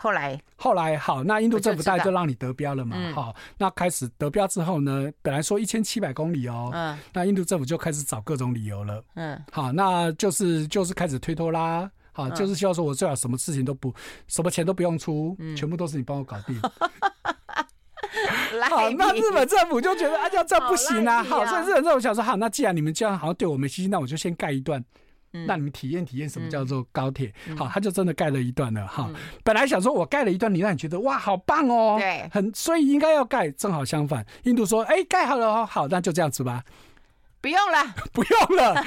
[0.02, 2.98] 后来，后来好，那印度政府大概就让你得标了嘛。
[3.14, 9.04] 好，那开始得标之后呢，本来说一千七百公里哦，嗯，那印度政府就开始找各种理由了。
[9.14, 11.88] 嗯，好，那就是就是开始推脱啦。
[12.14, 13.94] 好，就是希望说我最好什么事情都不，
[14.28, 16.60] 什么钱都不用出，全部都是你帮我搞定。
[18.70, 21.22] 好，那日本政府就觉得啊，这样不行啊。
[21.24, 24.84] 好，所以日本政府想说，好，那既然你们这样好像对我没信心，那我就先盖一段。
[25.32, 27.34] 那你们体验体验什么叫做高铁？
[27.58, 29.10] 好，他就真的盖了一段了哈。
[29.44, 33.50] 本来想说我盖了一段，你让你觉得哇，好棒哦，对，很所以应该要盖。
[33.52, 36.64] 正好相反，印度说，哎，盖好了哦，好，那就这样子吧，
[37.42, 38.84] 不用了， 不用了。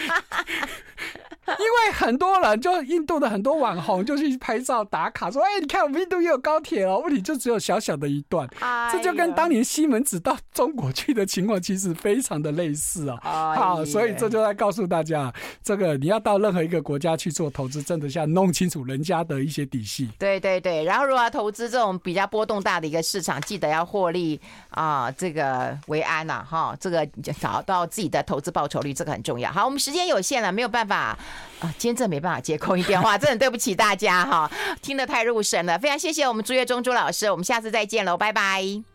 [1.46, 8.48] 因为很多人就印度的很多网红就去拍照打卡，说：“哎，你看我们印度也有高铁哦。”问题就只有小小的一段，
[8.90, 13.18] 这就跟当年西门子到中国去的情况其实非常的类似啊。
[13.22, 15.30] 好，所以这就在告诉大家，
[15.62, 20.08] 这个你要到任何一个国家去做投资，真的要弄清楚人家的一些底细。
[20.18, 24.40] 对对对，然后如果要投资这种比较波动大的一个市场，记得要获利
[24.70, 27.06] 啊，这个为安呐，哈，这个
[27.38, 29.50] 找到自己的投资报酬率，这个很重要。
[29.50, 31.18] 好，我们时间有限了，没有办法。
[31.60, 34.50] 啊，今天真的没办法接空一电话，真的对不起大家哈，
[34.82, 38.93] 听得太入神了，非常谢谢我们朱月忠朱老师，我们下次再见喽，拜拜。